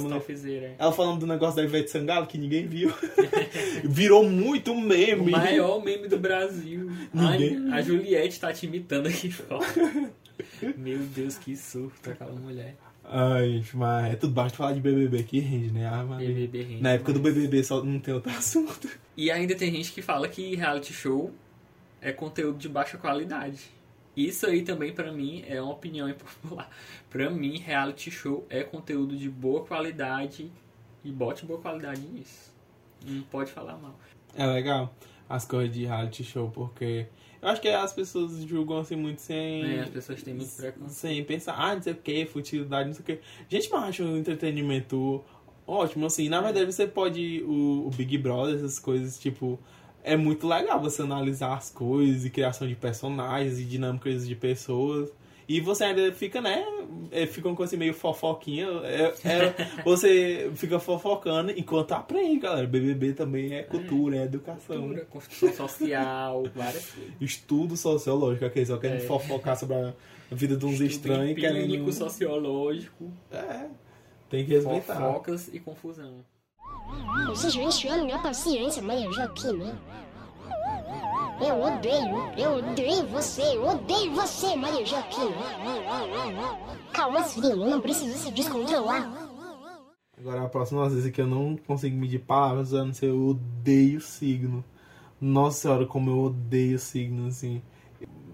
[0.04, 0.66] mundo- topzera.
[0.68, 0.76] é.
[0.80, 2.94] Ela falando do negócio da Ivete Sangalo que ninguém viu.
[3.84, 5.32] Virou muito O meme.
[5.32, 6.90] maior meme do Brasil.
[7.14, 9.66] Ninguém- A, a Juliette tá te imitando aqui fora.
[10.78, 12.76] Meu Deus, que surto aquela mulher.
[13.04, 15.88] Ai, mas é tudo basta falar de BBB que rende, né?
[15.88, 17.36] Ah, mas- BBB rende Na época do demais.
[17.36, 18.88] BBB só não tem outro assunto.
[19.18, 21.32] E ainda tem gente que fala que reality show
[22.00, 23.60] é conteúdo de baixa qualidade.
[24.16, 26.70] Isso aí também pra mim é uma opinião impopular.
[27.10, 30.50] Pra mim, reality show é conteúdo de boa qualidade
[31.04, 32.52] e bote boa qualidade nisso.
[33.06, 33.98] Não pode falar mal.
[34.36, 34.94] É legal
[35.28, 37.08] as coisas de reality show, porque
[37.42, 39.64] eu acho que as pessoas julgam assim muito sem.
[39.64, 39.82] né?
[39.82, 40.94] As pessoas têm muito preconceito.
[40.94, 43.20] Sem pensar, ah, não sei o que, futilidade, não sei o que.
[43.50, 45.24] Gente, mas eu acho um entretenimento
[45.66, 46.30] ótimo, assim.
[46.30, 47.44] Na verdade, você pode.
[47.44, 49.60] O, o Big Brother, essas coisas, tipo.
[50.04, 55.12] É muito legal você analisar as coisas e criação de personagens e dinâmicas de pessoas.
[55.51, 56.65] E você ainda fica, né?
[57.13, 58.67] É, fica uma coisa assim meio fofoquinha.
[58.83, 62.67] É, é- você fica fofocando enquanto aprende, galera.
[62.67, 64.77] BBB também é cultura, é educação.
[64.81, 67.13] Cultura, construção social, várias coisas.
[67.21, 69.07] Estudo sociológico, aquele só querendo É.
[69.07, 69.95] fofocar sobre a
[70.33, 71.93] vida de uns Estudo estranhos empírico, querendo.
[71.93, 73.67] sociológico, É,
[74.29, 74.97] tem que respeitar.
[74.97, 76.25] fofocas e confusão.
[77.29, 79.77] 我是玄学里面到新人什么也热屁呢
[81.42, 85.34] ？Eu odeio, eu odeio você, eu odeio você, Maria Joaquim.
[86.94, 89.32] Calma, filho, não precisa se descontrolar.
[90.18, 94.00] Agora a próxima vez que eu não consigo medir palavras, a não ser eu odeio
[94.00, 94.64] signo.
[95.20, 97.62] Nossa senhora, como eu odeio signo, assim.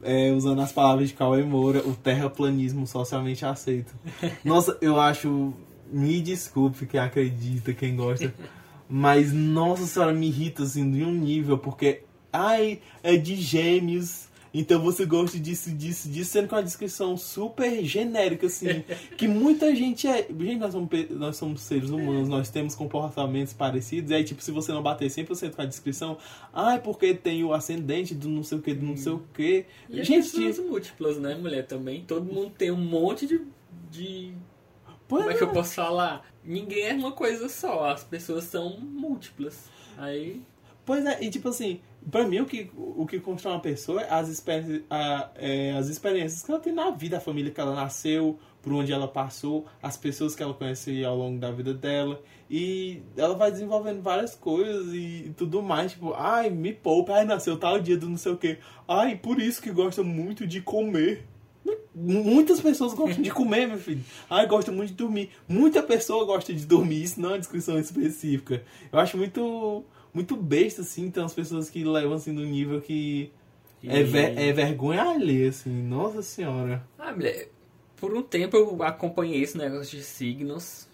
[0.03, 3.95] É, usando as palavras de Cauê Moura, o terraplanismo socialmente aceito.
[4.43, 5.53] Nossa, eu acho.
[5.89, 8.33] Me desculpe quem acredita, quem gosta.
[8.89, 12.03] Mas, nossa senhora, me irrita assim de um nível, porque.
[12.31, 14.27] Ai, é de gêmeos.
[14.53, 18.83] Então você gosta disso, disso, disso, sendo com uma descrição super genérica, assim.
[19.17, 20.25] que muita gente é.
[20.27, 24.09] Gente, nós somos, nós somos seres humanos, nós temos comportamentos parecidos.
[24.11, 26.17] E aí, tipo, se você não bater 100% com a descrição,
[26.53, 29.65] ai, porque tem o ascendente do não sei o que, do não sei o que.
[29.89, 32.03] E Gente, pessoas múltiplas, né, mulher, também.
[32.05, 33.41] Todo mundo tem um monte de...
[33.91, 34.33] de...
[35.07, 35.53] pois Como é que eu é.
[35.53, 36.25] posso falar?
[36.43, 39.69] Ninguém é uma coisa só, as pessoas são múltiplas.
[39.97, 40.41] Aí,
[40.87, 44.09] Pois é, e tipo assim, pra mim o que, o que constrói uma pessoa é
[44.11, 47.75] as, experi a- é, as experiências que ela tem na vida, a família que ela
[47.75, 52.21] nasceu, por onde ela passou, as pessoas que ela conhece ao longo da vida dela.
[52.49, 57.57] E ela vai desenvolvendo várias coisas e tudo mais, tipo, ai, me poupa, ai, nasceu
[57.57, 58.57] tal dia do não sei o que.
[58.87, 61.25] Ai, por isso que gosta muito de comer.
[61.93, 64.03] Muitas pessoas gostam de comer, meu filho.
[64.29, 65.31] Ai, gosta muito de dormir.
[65.47, 68.63] Muita pessoa gosta de dormir, isso não é uma descrição específica.
[68.91, 69.83] Eu acho muito
[70.17, 73.31] muito besta, assim, tem umas pessoas que levam, assim, no nível que
[73.83, 75.69] é, ver- é vergonha alheia, assim.
[75.69, 76.83] Nossa senhora.
[76.97, 77.49] Ah, mulher,
[77.95, 80.87] por um tempo eu acompanhei esse negócio de signos,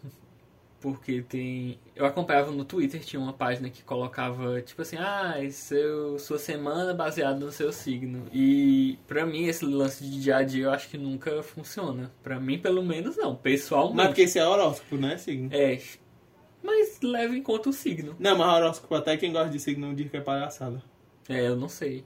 [0.82, 1.80] porque tem...
[1.96, 6.94] Eu acompanhava no Twitter, tinha uma página que colocava, tipo assim, ah, seu, sua semana
[6.94, 8.24] baseada no seu signo.
[8.34, 12.12] E pra mim esse lance de dia a dia eu acho que nunca funciona.
[12.22, 13.34] Pra mim, pelo menos, não.
[13.34, 13.96] Pessoalmente.
[13.96, 15.48] Mas porque esse é horóscopo, né, signo?
[15.54, 15.80] É,
[16.64, 18.16] mas leva em conta o signo.
[18.18, 20.82] Não, mas horóscopo até quem gosta de signo diz que é palhaçada.
[21.30, 22.04] É, eu não sei.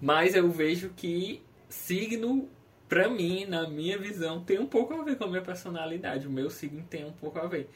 [0.00, 2.48] Mas eu vejo que signo,
[2.88, 6.26] pra mim, na minha visão, tem um pouco a ver com a minha personalidade.
[6.26, 7.68] O meu signo tem um pouco a ver.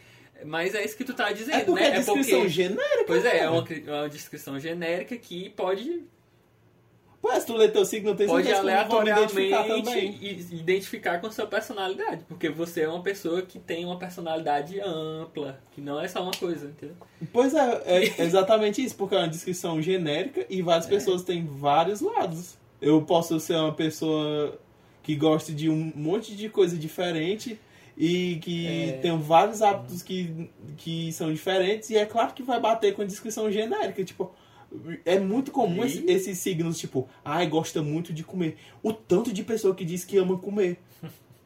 [0.45, 1.89] Mas é isso que tu tá dizendo, É porque né?
[1.89, 3.51] é descrição genérica, Pois é, é cara.
[3.51, 6.05] uma, é uma descrição genérica que pode,
[7.41, 9.35] Se tu lê teu signo, tem pode identificar aleatoriamente
[9.85, 10.19] também.
[10.21, 12.25] i- identificar com a sua personalidade.
[12.29, 16.33] Porque você é uma pessoa que tem uma personalidade ampla, que não é só uma
[16.33, 16.97] coisa, entendeu?
[17.33, 22.01] Pois é, é exatamente isso, porque é uma descrição genérica e várias pessoas têm vários
[22.01, 22.57] lados.
[22.81, 24.69] Eu posso ser uma pessoa que
[25.15, 27.59] que gosta de um monte de coisa diferente
[27.97, 28.93] e que É.
[29.01, 33.05] tem vários hábitos que, que são diferentes e é claro que vai bater com a
[33.07, 34.31] descrição genérica, tipo,
[35.05, 35.87] é muito comum E?
[35.87, 38.57] esse- esses signos, tipo, ai, gosta muito de comer.
[38.83, 40.79] O tanto de pessoa que diz que ama comer.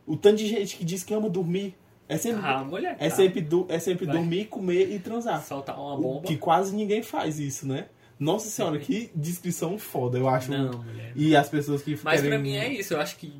[0.06, 1.74] O tanto de gente que diz que ama dormir.
[2.08, 2.96] É sempre, Ah, mulher.
[2.98, 3.14] é tá.
[3.16, 4.16] sempre, du- é sempre Vai.
[4.16, 5.42] dormir, comer e transar.
[5.44, 6.26] Soltar uma bomba.
[6.26, 7.86] Que quase ninguém faz isso, né?
[8.18, 10.50] Nossa senhora, que descrição foda, eu acho.
[10.50, 11.12] Não, mulher.
[11.16, 12.92] E as pessoas que Mas querem- pra mim é isso.
[12.94, 13.32] Eu acho que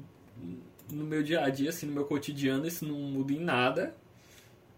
[0.90, 3.94] no meu dia a dia, assim, no meu cotidiano, isso não muda em nada.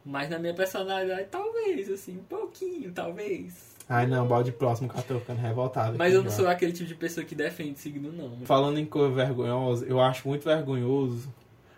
[0.05, 3.74] Mas na minha personalidade, talvez, assim, um pouquinho, talvez.
[3.89, 5.99] Ai não, balde próximo que eu tô ficando revoltado.
[5.99, 6.37] Mas eu não já.
[6.37, 8.47] sou aquele tipo de pessoa que defende signo, não.
[8.47, 11.29] Falando em coisa vergonhosa, eu acho muito vergonhoso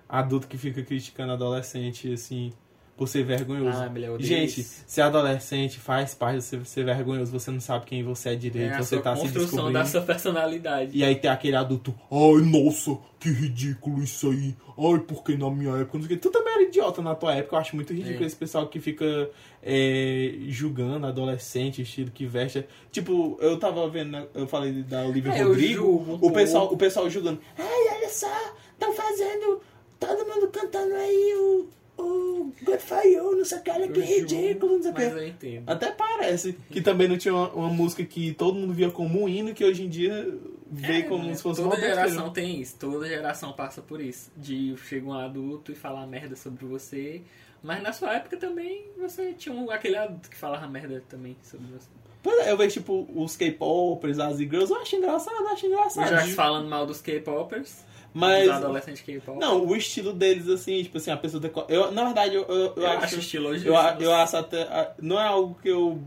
[0.09, 2.53] adulto que fica criticando adolescente, assim,
[2.97, 3.79] por ser vergonhoso.
[3.79, 4.83] Ah, Gente, isso.
[4.87, 8.73] ser adolescente faz parte de você ser vergonhoso, você não sabe quem você é direito,
[8.75, 9.79] É você tá se construção descobrindo.
[9.79, 10.97] da sua personalidade.
[10.97, 14.55] E aí tem aquele adulto, ai nossa, que ridículo isso aí.
[14.79, 16.23] Ai, porque na minha época, não sei o que.
[16.23, 18.27] Tu também era idiota na tua época, eu acho muito ridículo É.
[18.27, 19.31] esse pessoal que fica
[19.63, 22.65] é, julgando adolescente, estilo que veste.
[22.91, 27.11] Tipo, eu tava vendo, né, eu falei da Olivia É, Rodrigo, o, pessoal, o pessoal
[27.11, 27.41] julgando.
[27.59, 28.31] Ai, olha só,
[28.73, 29.61] estão fazendo
[29.99, 31.69] todo mundo cantando aí o,
[31.99, 35.05] o Good For You, não sei o que, olha que ridículo, não sei o que.
[35.05, 35.65] Mas eu entendo.
[35.69, 39.29] Até parece que também não tinha uma, uma música que todo mundo via como um
[39.29, 40.33] hino, que hoje em dia
[40.71, 44.31] vê É, como se fosse Toda geração tem isso, toda geração passa por isso.
[44.37, 47.23] De chega um adulto e falar merda sobre você.
[47.63, 51.67] Mas na sua época também você tinha um, aquele adulto que falava merda também sobre
[51.67, 51.89] você.
[52.23, 56.09] Pois é, eu vejo tipo os K-popers, as girls, eu acho engraçado, eu acho engraçado.
[56.09, 59.01] Jax falando mal dos K-popers, Mas.
[59.03, 59.39] K-pop.
[59.39, 61.51] Não, o estilo deles, assim, tipo assim, a pessoa tem.
[61.69, 63.05] Eu, na verdade, eu, eu, eu eu acho.
[63.05, 63.67] acho estilo hoje.
[63.67, 64.93] Eu, eu acho até.
[65.01, 66.01] Não é algo que eu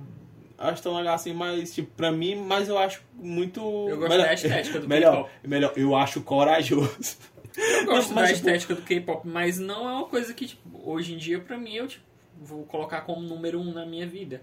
[0.57, 3.59] acho tão legal assim, mas, tipo, pra mim, mas eu acho muito.
[3.89, 5.47] Eu gosto melhor, da estética do melhor, K-pop.
[5.47, 7.17] melhor, eu acho corajoso.
[7.57, 10.47] Eu gosto Não, da mas, tipo, estética do K-pop, mas não é uma coisa que,
[10.47, 12.03] tipo, hoje em dia, pra mim, eu tipo,
[12.41, 14.41] vou colocar como número um na minha vida.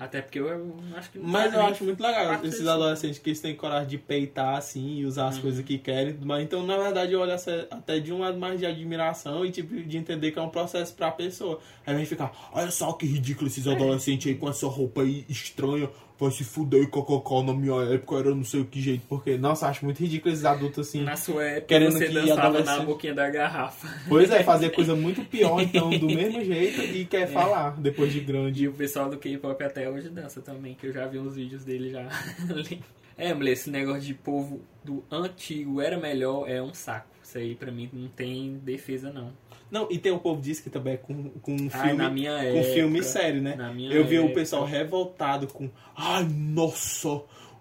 [0.00, 2.70] Até porque eu, eu acho que não Mas eu acho muito legal esses disso.
[2.70, 5.42] adolescentes que eles têm coragem de peitar assim e usar as Uhum.
[5.42, 6.16] coisas que querem.
[6.22, 7.34] Mas então, na verdade, eu olho
[7.70, 10.94] até de um lado mais de admiração e tipo de entender que é um processo
[10.94, 11.60] pra pessoa.
[11.86, 13.72] Aí vai ficar, olha só que ridículo esses É.
[13.74, 15.90] adolescentes aí com essa roupa aí estranha.
[16.20, 19.06] Vai se fuder, cococó, na minha época era não sei o que jeito.
[19.08, 21.02] Porque, nossa, acho muito ridículo esses adultos assim.
[21.02, 23.88] Na sua época, Querendo você que dançava na adolescente- boquinha da garrafa.
[24.08, 28.20] Pois é, fazer coisa muito pior, então, do mesmo jeito e quer falar depois de
[28.20, 28.64] grande.
[28.64, 31.64] E o pessoal do K-pop até hoje dança também, que eu já vi uns vídeos
[31.64, 32.06] dele já.
[33.16, 37.08] é, mulher, esse negócio de povo do antigo era melhor é um saco.
[37.22, 39.32] Isso aí pra mim não tem defesa, não.
[39.70, 41.96] Não, e tem o povo diz que também é com, com um Ai, filme.
[42.02, 42.74] na minha com época.
[42.74, 43.54] filme sério, né?
[43.54, 44.34] na minha Eu vi o época.
[44.40, 45.70] pessoal revoltado com.
[45.96, 47.08] Ai, nossa!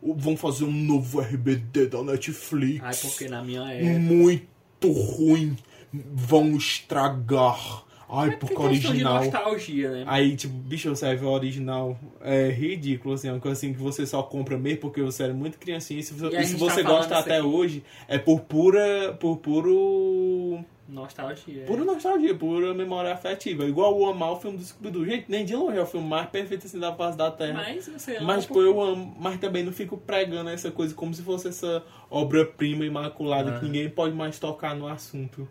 [0.02, 2.82] o- Vão fazer um novo RBD da Netflix.
[2.84, 4.00] Ai, porque na minha época.
[4.00, 5.56] Muito ruim.
[5.94, 7.84] Vão estragar.
[8.12, 9.24] Ai, porque Porque questão de original.
[9.24, 10.04] nostalgia, né?
[10.08, 11.98] Aí, tipo, bicho, você ver o original.
[12.22, 15.34] É ridículo, assim, é uma coisa assim que você só compra mesmo porque você era
[15.34, 16.00] muito criancinha.
[16.00, 19.16] E se, a e se você tá gosta isso até hoje, é por pura.
[19.20, 20.64] por puro.
[20.88, 21.66] Nostalgia.
[21.68, 23.64] Pura nostalgia, pura memória afetiva.
[23.66, 25.06] Igual o amar o filme do Scooby-Doo.
[25.06, 27.54] Gente, nem de longe é o filme mais perfeito assim da face da Terra.
[27.54, 31.14] Mas você ama Mas, tipo, eu amo, mas também não fico pregando essa coisa como
[31.14, 33.60] se fosse essa obra-prima imaculada Ah.
[33.60, 35.48] que ninguém pode mais tocar no assunto.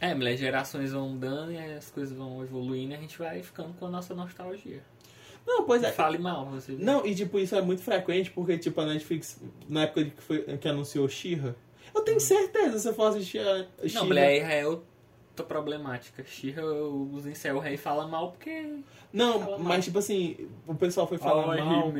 [0.00, 3.74] É, mulher, gerações vão mudando e as coisas vão evoluindo e a gente vai ficando
[3.74, 4.82] com a nossa nostalgia.
[5.46, 5.90] Não, pois é.
[5.90, 6.84] Fale mal, você vê.
[6.84, 10.42] Não, e tipo, isso é muito frequente porque, tipo, a Netflix, na época que, foi,
[10.58, 11.54] que anunciou She-Ra,
[11.94, 14.04] eu tenho certeza, se eu for assistir a Não, She-Ra...
[14.04, 14.66] mulher, aí é
[15.38, 16.24] outra problemática.
[16.24, 18.76] Xirra, os incel rei fala mal porque.
[19.12, 19.60] Não, fala mal.
[19.60, 21.92] mas tipo assim, o pessoal foi falar Ai, mal...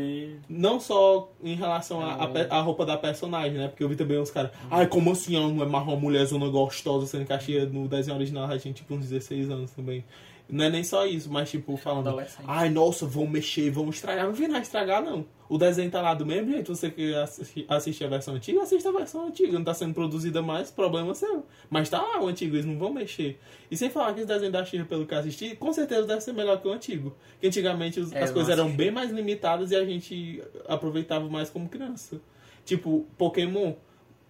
[0.49, 3.69] Não só em relação à à roupa da personagem, né?
[3.69, 6.49] Porque eu vi também uns caras, ai, como assim ela não é mais uma mulherzona
[6.49, 10.05] gostosa, sendo que a Xia no desenho original ela tinha tipo uns 16 anos também.
[10.51, 12.05] Não é nem só isso, mas tipo, falando,
[12.47, 14.25] ai, nossa, vão mexer, vão estragar.
[14.27, 15.27] Não vem lá estragar, não.
[15.47, 18.89] O desenho tá lá do mesmo jeito, você que assi- assiste a versão antiga, assiste
[18.89, 19.53] a versão antiga.
[19.53, 21.45] Não tá sendo produzida mais, problema seu.
[21.69, 23.39] Mas tá lá o antigo, eles não vão mexer.
[23.71, 26.23] E sem falar que esse desenho da Xirra, pelo que eu assisti, com certeza deve
[26.23, 27.15] ser melhor que o antigo.
[27.41, 31.51] Que antigamente É, as eu coisas eram bem mais limitadas e a gente aproveitava mais
[31.51, 32.19] como criança.
[32.65, 33.75] Tipo, Pokémon,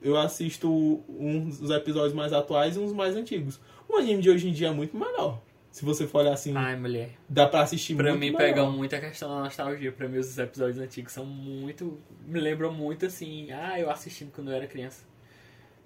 [0.03, 3.61] eu assisto uns dos episódios mais atuais e uns mais antigos.
[3.89, 5.41] O anime de hoje em dia é muito melhor.
[5.79, 7.11] Se você for olhar assim, Ai, mulher.
[7.29, 8.39] dá pra assistir Pra muito mim melhor.
[8.39, 9.93] pega muito a questão da nostalgia.
[9.93, 12.01] Pra mim os episódios antigos são muito.
[12.27, 13.53] Me lembram muito assim.
[13.53, 15.05] Ah, eu assistindo quando eu era criança.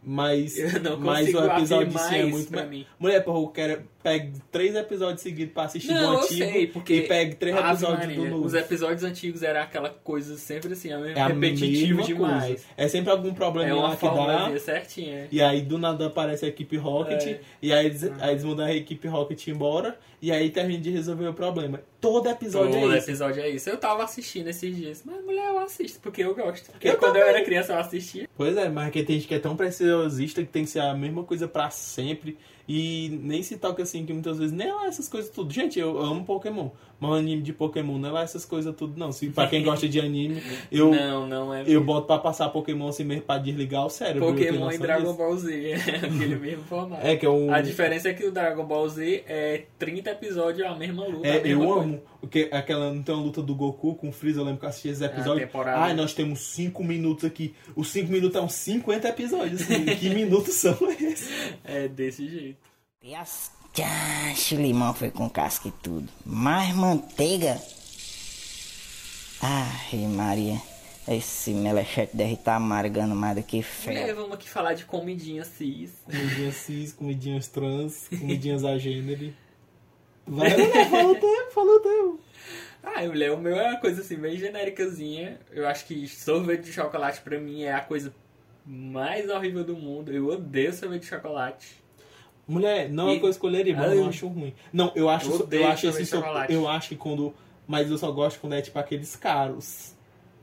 [0.04, 0.56] Mas,
[0.98, 2.84] mas o episódio afirmar sim é muito pra mim.
[2.98, 3.82] Mulher, porra, eu quero.
[4.02, 6.50] Pegue três episódios seguidos pra assistir Não, do antigo.
[6.50, 8.44] sei, porque E pegue três episódios Maria, do novo.
[8.46, 10.96] Os episódios antigos era aquela coisa sempre assim, É
[11.28, 12.44] repetitivo mesma demais.
[12.46, 12.64] coisa.
[12.76, 14.58] É sempre algum problema É lá que dá.
[14.58, 15.28] certinha.
[15.30, 17.22] E aí do nada aparece a equipe Rocket.
[17.24, 17.40] É.
[17.62, 19.96] E aí eles, aí eles mandam a equipe Rocket embora.
[20.22, 21.82] E aí termina de resolver o problema.
[22.00, 23.10] Todo episódio Todo é isso.
[23.10, 23.68] episódio é isso.
[23.68, 26.70] Eu tava assistindo esses dias, mas mulher, eu assisto, porque eu gosto.
[26.70, 27.36] Porque Eu quando eu também.
[27.36, 28.28] era criança eu assistia.
[28.36, 30.94] Pois é, mas que tem gente que é tão preciosista que tem que ser a
[30.94, 32.38] mesma coisa pra sempre.
[32.68, 35.52] E nem se toca assim, que muitas vezes nem é lá essas coisas tudo.
[35.52, 36.70] Gente, eu amo Pokémon.
[37.00, 39.10] Mas o anime de Pokémon não é lá essas coisas tudo, não.
[39.10, 40.40] Se, pra quem gosta de anime,
[40.70, 41.64] eu, Não, não é.
[41.66, 44.28] eu boto pra passar Pokémon assim mesmo pra desligar o cérebro.
[44.28, 45.16] Pokémon e Dragon disso.
[45.16, 47.04] Ball Z, é aquele mesmo formato.
[47.04, 47.52] É que é um.
[47.52, 51.26] A diferença é que o Dragon Ball Z é 30 episódios a mesma luta.
[51.26, 51.80] É, mesma eu coisa.
[51.84, 52.00] amo.
[52.20, 54.70] Porque aquela não tem uma luta do Goku com o Freeza, eu lembro que eu
[54.70, 55.44] assisti esse episódio.
[55.44, 55.80] temporada.
[55.80, 57.52] Ai, nós temos 5 minutos aqui.
[57.74, 59.62] Os 5 minutos são 50 episódios.
[59.62, 59.84] Assim.
[59.98, 61.28] que minutos são esses?
[61.64, 62.61] É desse jeito.
[63.04, 66.08] E o limão foi com casca e tudo.
[66.24, 67.60] Mais manteiga?
[69.40, 70.60] Ai, Maria.
[71.08, 74.14] Esse melechete deve estar amargando mais do que É, ferro.
[74.14, 75.90] vamos aqui falar de comidinha cis.
[76.04, 79.34] Comidinhas cis, comidinhas trans, comidinhas agênero.
[80.24, 80.50] Vai?
[80.88, 82.20] Falou o tempo, falou o tempo.
[82.84, 85.40] Ah, mulher, o meu é uma coisa assim, bem genéricazinha.
[85.50, 88.14] Eu acho que sorvete de chocolate pra mim é a coisa
[88.64, 90.12] mais horrível do mundo.
[90.12, 91.81] Eu odeio sorvete de chocolate.
[92.46, 94.52] Mulher, não é E- o que eu escolheria, mas eu não acho ruim.
[94.72, 96.52] Não, eu acho, Eu eu, acho esse chocolate.
[96.52, 97.32] eu acho que quando,
[97.66, 99.92] mas eu só gosto quando é tipo aqueles caros.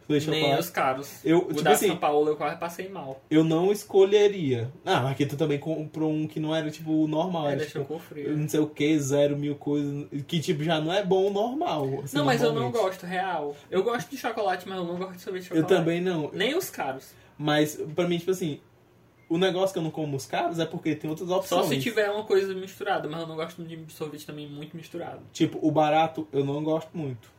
[0.07, 1.19] Sorvete de Nem os caros.
[1.23, 3.21] Eu, o tipo da assim- São Paulo eu quase passei mal.
[3.29, 4.71] Eu não escolheria.
[4.83, 7.99] Ah, mas aqui tu também comprou um que não era tipo normal, É, era tipo
[7.99, 8.35] frio.
[8.35, 12.01] não sei o que, zero mil coisas, que tipo já não é bom o normal.
[12.03, 13.55] assim, Não, mas eu não gosto, real.
[13.69, 15.75] Eu gosto de chocolate, mas eu não gosto de sorvete de Eu chocolate.
[15.79, 16.31] também não.
[16.33, 17.11] Nem os caros.
[17.37, 18.59] Mas pra mim, tipo assim,
[19.29, 21.61] o negócio que eu não como os caros é porque tem outras opções.
[21.65, 25.21] Só se tiver uma coisa misturada, mas eu não gosto de sorvete também muito misturado.
[25.31, 27.29] Tipo, o barato eu não gosto muito.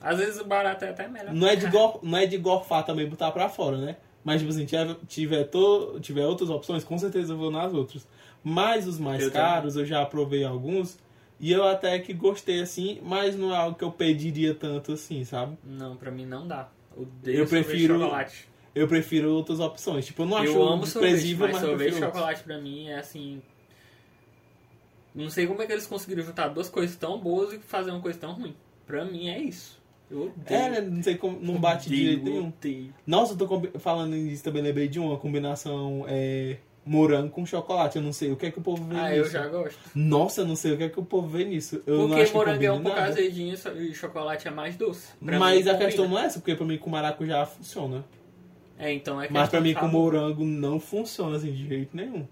[0.00, 1.32] Às vezes o barato é até melhor.
[1.34, 3.96] Não é de, gor, não é de gorfar também, botar pra fora, né?
[4.22, 8.06] Mas, tipo assim, tiver, tiver, to, tiver outras opções, com certeza eu vou nas outras.
[8.44, 10.98] Mas os mais Eu caros, eu já provei alguns.
[11.38, 15.24] E eu até que gostei, assim, mas não é algo que eu pediria tanto assim,
[15.24, 15.56] sabe?
[15.64, 16.68] Não, pra mim não dá.
[16.94, 18.46] Odeio Eu prefiro- chocolate.
[18.74, 20.06] Eu prefiro outras opções.
[20.06, 22.58] Tipo, eu não acho eu amo sorvete, desprezível, mas mas eu sorvete de chocolate pra
[22.58, 23.42] mim é assim...
[25.14, 28.00] Não sei como é que eles conseguiram juntar duas coisas tão boas e fazer uma
[28.00, 28.54] coisa tão ruim.
[28.86, 29.78] Pra mim é isso.
[30.08, 30.60] Eu odeio.
[30.60, 30.80] É, né?
[30.80, 32.48] Não sei como, não bate de Odeio, jeito nenhum.
[32.48, 32.94] odeio.
[33.06, 37.96] Nossa, eu tô combi- falando nisso, também lembrei de uma combinação é, morango com chocolate.
[37.96, 39.18] Eu não sei o que é que o povo vê Ah, nisso.
[39.20, 39.78] eu já gosto.
[39.94, 41.82] Nossa, eu não sei o que é que o povo vê nisso.
[41.86, 45.08] Eu Porque morango é um pouco azedinho e chocolate é mais doce.
[45.24, 45.86] Pra Mas mim, a combina.
[45.86, 48.04] questão não é essa, porque pra mim com maracujá funciona.
[48.80, 52.26] É, então é Mas pra mim com morango não funciona assim de jeito nenhum.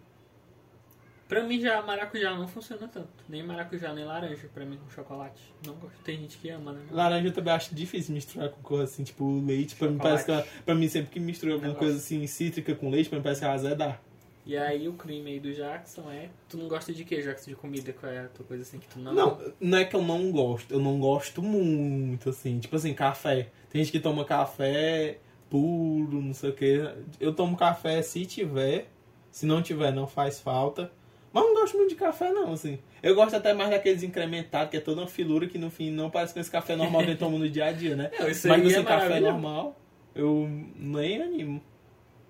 [1.28, 3.11] Pra mim já maracujá não funciona tanto.
[3.28, 5.42] Nem maracujá, nem laranja pra mim com chocolate.
[5.66, 5.99] Não gosto.
[6.03, 6.80] Tem gente que ama, né?
[6.90, 9.76] Laranja eu também acho difícil misturar com coisa assim, tipo leite.
[9.76, 11.86] Pra mim parece que ela, pra mim sempre que mistura alguma Negócio.
[11.86, 14.01] coisa assim cítrica com leite, pra mim parece que ela azedar.
[14.46, 16.30] E aí o crime aí do Jackson é.
[16.49, 17.51] Tu não gosta de quê, Jackson?
[17.51, 17.92] De comida?
[17.92, 19.12] Qual é a tua coisa assim que tu não.
[19.12, 22.59] Não, não é que eu não gosto, eu não gosto muito assim.
[22.59, 23.51] Tipo assim, café.
[23.68, 25.18] Tem gente que toma café
[25.49, 26.82] puro, não sei o que.
[27.20, 28.88] Eu tomo café se tiver.
[29.30, 30.90] Se não tiver, não faz falta.
[31.32, 32.78] Mas não gosto muito de café, não, assim.
[33.03, 36.11] Eu gosto até mais daqueles incrementados, que é toda uma filura que no fim não
[36.11, 38.11] parece com esse café normal que eu tomo no dia a dia, né?
[38.18, 39.78] Não, isso Mas aí assim, é café normal,
[40.14, 41.62] eu nem animo.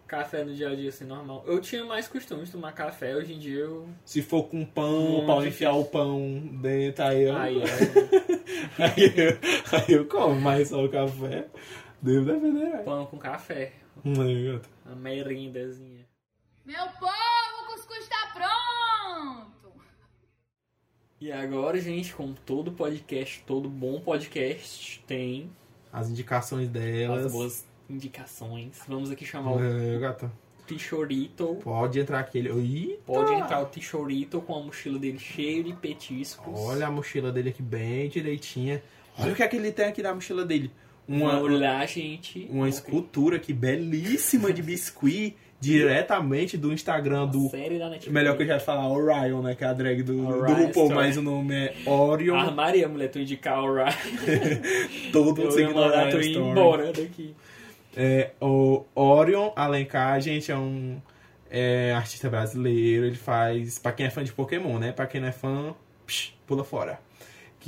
[0.06, 1.44] Café no dia a dia assim, normal.
[1.46, 3.88] Eu tinha mais costume de tomar café, hoje em dia eu.
[4.04, 8.84] Se for com pão, Muito pra eu enfiar o pão dentro, aí eu, Ai, é.
[8.84, 9.38] aí, eu,
[9.72, 11.46] aí eu como, mas só o café,
[12.02, 12.52] devo defender.
[12.70, 12.82] né?
[12.84, 13.72] Pão com café.
[14.04, 14.68] Ai, gato.
[14.86, 16.06] Uma merindazinha.
[16.64, 19.72] Meu povo, o cuscuz tá pronto!
[21.20, 25.50] E agora, gente, como todo podcast, todo bom podcast tem
[25.92, 27.32] As indicações as delas.
[27.32, 28.78] boas indicações.
[28.86, 30.30] Vamos aqui chamar o É, gata.
[30.66, 31.56] Tichorito.
[31.64, 32.50] Pode entrar aquele.
[32.50, 36.52] Ih, Pode entrar o Tichorito com a mochila dele cheia de petiscos.
[36.60, 38.82] Olha a mochila dele aqui bem direitinha.
[39.18, 40.70] Olha o que é que ele tem aqui na mochila dele.
[41.08, 42.46] Uma, Vamos lá, gente.
[42.50, 47.48] uma escultura aqui belíssima de biscuit diretamente do Instagram do.
[47.48, 48.12] série da Netflix.
[48.12, 49.54] Melhor que eu já falar Orion, né?
[49.54, 52.36] Que é a drag do, do Orion RuPaul, mas o nome é Orion.
[52.36, 53.88] Armaria, mulher, tu indicar o Ryan.
[55.10, 57.34] Todo mundo mandar Orion tu ir embora daqui.
[57.96, 61.00] É, o Orion Alencar, gente, é um
[61.50, 63.06] é, artista brasileiro.
[63.06, 63.78] Ele faz.
[63.78, 64.92] Pra quem é fã de Pokémon, né?
[64.92, 65.74] Pra quem não é fã,
[66.06, 67.00] psh, pula fora.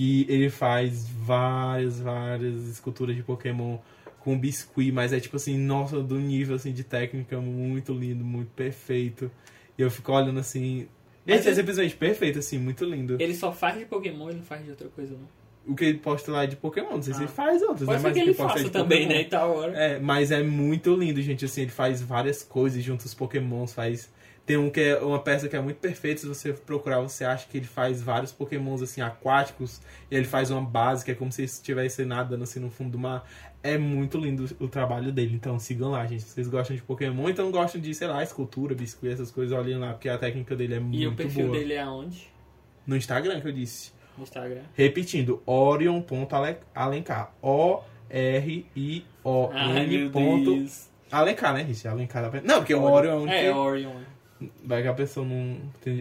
[0.01, 3.77] Que ele faz várias, várias esculturas de Pokémon
[4.21, 8.49] com biscuit, mas é tipo assim, nossa, do nível assim de técnica muito lindo, muito
[8.53, 9.31] perfeito.
[9.77, 10.89] E eu fico olhando assim.
[11.27, 13.19] Mas Gente, é ele- simplesmente perfeito, assim, muito lindo.
[13.21, 15.29] Ele só faz de Pokémon, ele não faz de outra coisa, não.
[15.71, 17.25] O que ele posta lá é de Pokémon, não sei se Ah.
[17.25, 18.03] ele faz outros, Pode né?
[18.03, 19.19] Mas que o ele posta é faça de também, Pokémon.
[19.21, 19.27] né?
[19.27, 19.73] E tal hora.
[19.79, 21.45] É, mas é muito lindo, gente.
[21.45, 24.11] Assim, ele faz várias coisas junto os Pokémons, faz.
[24.51, 26.23] Tem um que é uma peça que é muito perfeita.
[26.23, 29.81] Se você procurar, você acha que ele faz vários Pokémons assim aquáticos.
[30.11, 32.99] E ele faz uma base que é como se estivesse nadando assim no fundo do
[32.99, 33.25] mar.
[33.63, 35.37] É muito lindo o trabalho dele.
[35.37, 36.25] Então sigam lá, gente.
[36.25, 39.79] Se vocês gostam de Pokémon, então gostam de, sei lá, escultura, biscuit, essas coisas, olhem
[39.79, 41.57] lá, porque a técnica dele é muito E o perfil boa.
[41.57, 42.27] dele é aonde?
[42.85, 43.93] No Instagram que eu disse.
[44.19, 44.63] No Instagram.
[44.75, 47.33] Repetindo, Orion.alencar.
[47.41, 49.01] O-R-I-O-N.
[51.13, 51.87] Alencar, né, Rich?
[51.87, 54.11] Alencar da Não, porque o Orion é É, Orion.
[54.65, 55.59] Vai que a pessoa não.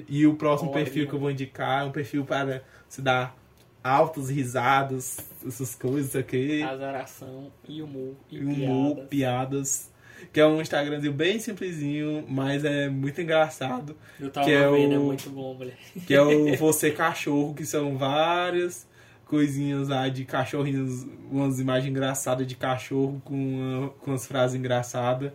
[0.08, 0.84] E o próximo Orion.
[0.84, 3.36] perfil que eu vou indicar é um perfil para se dar
[3.84, 6.62] altos risados, essas coisas aqui.
[6.64, 8.14] Azaração e humor.
[8.32, 9.10] E Humor, piadas.
[9.10, 9.90] piadas.
[10.34, 13.96] Que é um Instagramzinho bem simplesinho, mas é muito engraçado.
[14.20, 15.78] Eu tava que é vendo, é o- muito bom, mulher.
[16.06, 18.86] Que é o Você Cachorro, que são várias
[19.26, 25.32] coisinhas lá de cachorrinhos, umas imagens engraçadas de cachorro com, uma- com as frases engraçadas.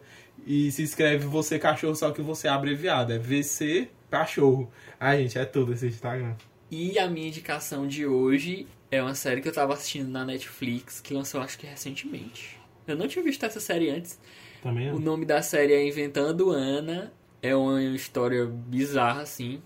[0.46, 3.12] E se escreve Você Cachorro, só que você é abreviado.
[3.12, 4.70] É VC Cachorro.
[5.00, 6.34] Ai, gente, é tudo esse Instagram.
[6.70, 11.00] E a minha indicação de hoje é uma série que eu tava assistindo na Netflix,
[11.00, 12.58] que lançou acho que recentemente.
[12.86, 14.20] Eu não tinha visto essa série antes.
[14.62, 17.12] Também O nome da série é Inventando Ana.
[17.42, 19.62] É uma história bizarra, assim,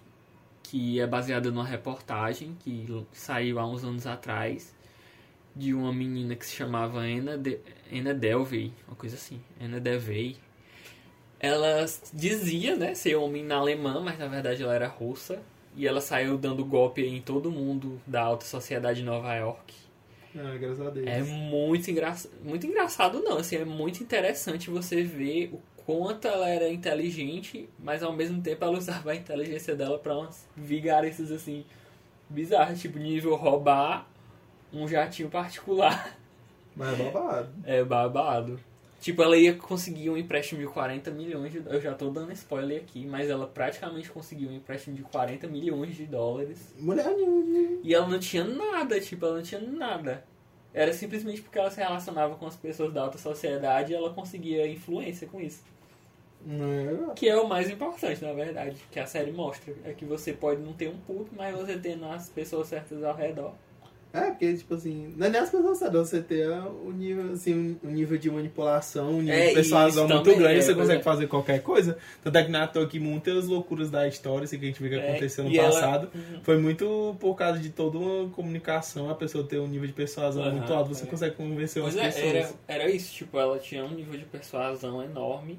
[0.62, 4.74] que é baseada numa reportagem que saiu há uns anos atrás
[5.54, 7.58] de uma menina que se chamava Anna, de
[7.92, 10.36] Anna Delvey, uma coisa assim, Anna Delvey.
[11.40, 15.40] Ela dizia, né, ser homem na alemã, mas na verdade ela era russa.
[15.76, 19.74] E ela saiu dando golpe em todo mundo da alta sociedade de Nova York.
[20.36, 21.06] Ah, graças a Deus.
[21.06, 22.32] É muito engraçado.
[22.42, 28.02] Muito engraçado não, assim, é muito interessante você ver o quanto ela era inteligente, mas
[28.02, 31.64] ao mesmo tempo ela usava a inteligência dela pra umas vigaristas assim
[32.28, 34.06] bizarras, tipo nível roubar
[34.72, 36.16] um jatinho particular.
[36.76, 37.48] Mas é babado.
[37.64, 38.60] É babado.
[39.00, 42.82] Tipo, ela ia conseguir um empréstimo de 40 milhões de Eu já tô dando spoiler
[42.82, 46.74] aqui, mas ela praticamente conseguiu um empréstimo de 40 milhões de dólares.
[46.78, 47.06] Mulher
[47.82, 50.24] E ela não tinha nada, tipo, ela não tinha nada.
[50.74, 54.66] Era simplesmente porque ela se relacionava com as pessoas da alta sociedade e ela conseguia
[54.66, 55.62] influência com isso.
[56.46, 59.74] É, Que é o mais importante, na verdade, que a série mostra.
[59.84, 63.14] É que você pode não ter um puto, mas você tendo as pessoas certas ao
[63.14, 63.54] redor.
[64.10, 67.78] É, porque, tipo assim, não é nem as pessoas sabem, você ter o nível, assim,
[67.84, 71.02] um nível de manipulação, um nível É, de persuasão muito grande, é, você consegue é.
[71.04, 71.98] fazer qualquer coisa.
[72.24, 74.88] Tanto é que na toa que muitas loucuras da história, assim, que a gente vê
[74.88, 76.40] que É, aconteceu no e ela- passado, Uhum.
[76.42, 80.42] foi muito por causa de toda uma comunicação, a pessoa ter um nível de persuasão
[80.42, 81.06] Aham, muito alto, você é.
[81.06, 82.34] consegue convencer Pois umas é, pessoas.
[82.34, 85.58] era, era isso, tipo, ela tinha um nível de persuasão enorme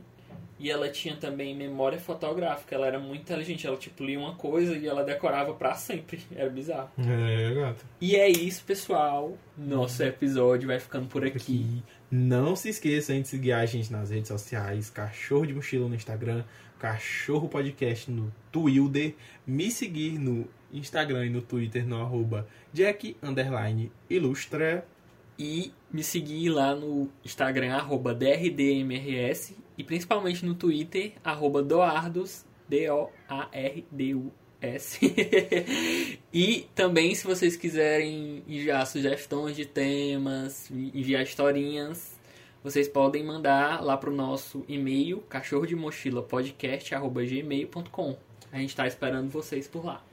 [0.59, 4.75] e ela tinha também memória fotográfica, ela era muito inteligente, ela tipo lia uma coisa
[4.75, 6.89] e ela decorava pra sempre, era bizarro.
[6.99, 7.85] É, gato.
[8.01, 9.37] E é isso, pessoal.
[9.57, 11.81] Nosso episódio vai ficando por aqui.
[12.11, 15.95] Não se esqueça hein, de seguir a gente nas redes sociais, Cachorro de Mochila no
[15.95, 16.43] Instagram,
[16.77, 19.15] Cachorro Podcast no Twitter,
[19.47, 24.85] me seguir no Instagram e no Twitter no arroba Jack underline Ilustra.
[25.39, 29.55] E me seguir lá no Instagram, arroba DRDMRS.
[29.77, 33.09] E principalmente no Twitter, arroba Doardos, D-O-A-R-D-U-S.
[36.33, 42.19] e também, se vocês quiserem enviar sugestões de temas, enviar historinhas,
[42.61, 46.27] vocês podem mandar lá pro nosso e-mail, cachorro de mochila
[46.93, 48.17] arroba gmail.com.
[48.51, 50.03] A gente tá esperando vocês por lá.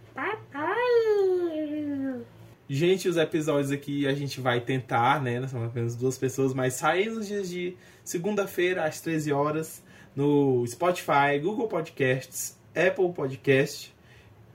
[2.68, 5.46] Gente, os episódios aqui a gente vai tentar, né?
[5.46, 9.84] Somos apenas duas pessoas, mas saem nos dias de segunda-feira às 13 horas
[10.16, 13.94] no Spotify, Google Podcasts, Apple Podcast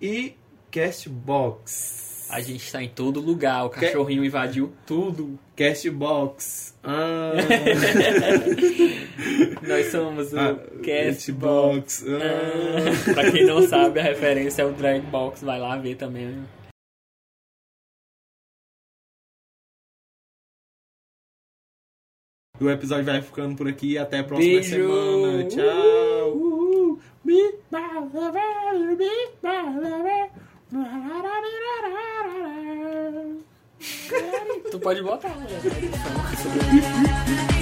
[0.02, 0.34] e
[0.72, 2.28] Castbox.
[2.32, 5.38] A gente tá em todo lugar, o cachorrinho invadiu tudo.
[5.56, 6.76] Castbox.
[6.84, 7.34] Ah,
[9.68, 12.06] Nós somos o Ah, Castbox.
[12.08, 13.10] Ah.
[13.10, 16.38] Ah, pra quem não sabe, a referência é o Dragbox, vai lá ver também.
[22.62, 23.98] O episódio vai ficando por aqui.
[23.98, 24.70] Até a próxima Beijo.
[24.70, 25.44] semana.
[25.46, 26.32] Tchau.
[26.36, 27.00] Uhul.
[34.70, 35.48] Tu pode botar, né?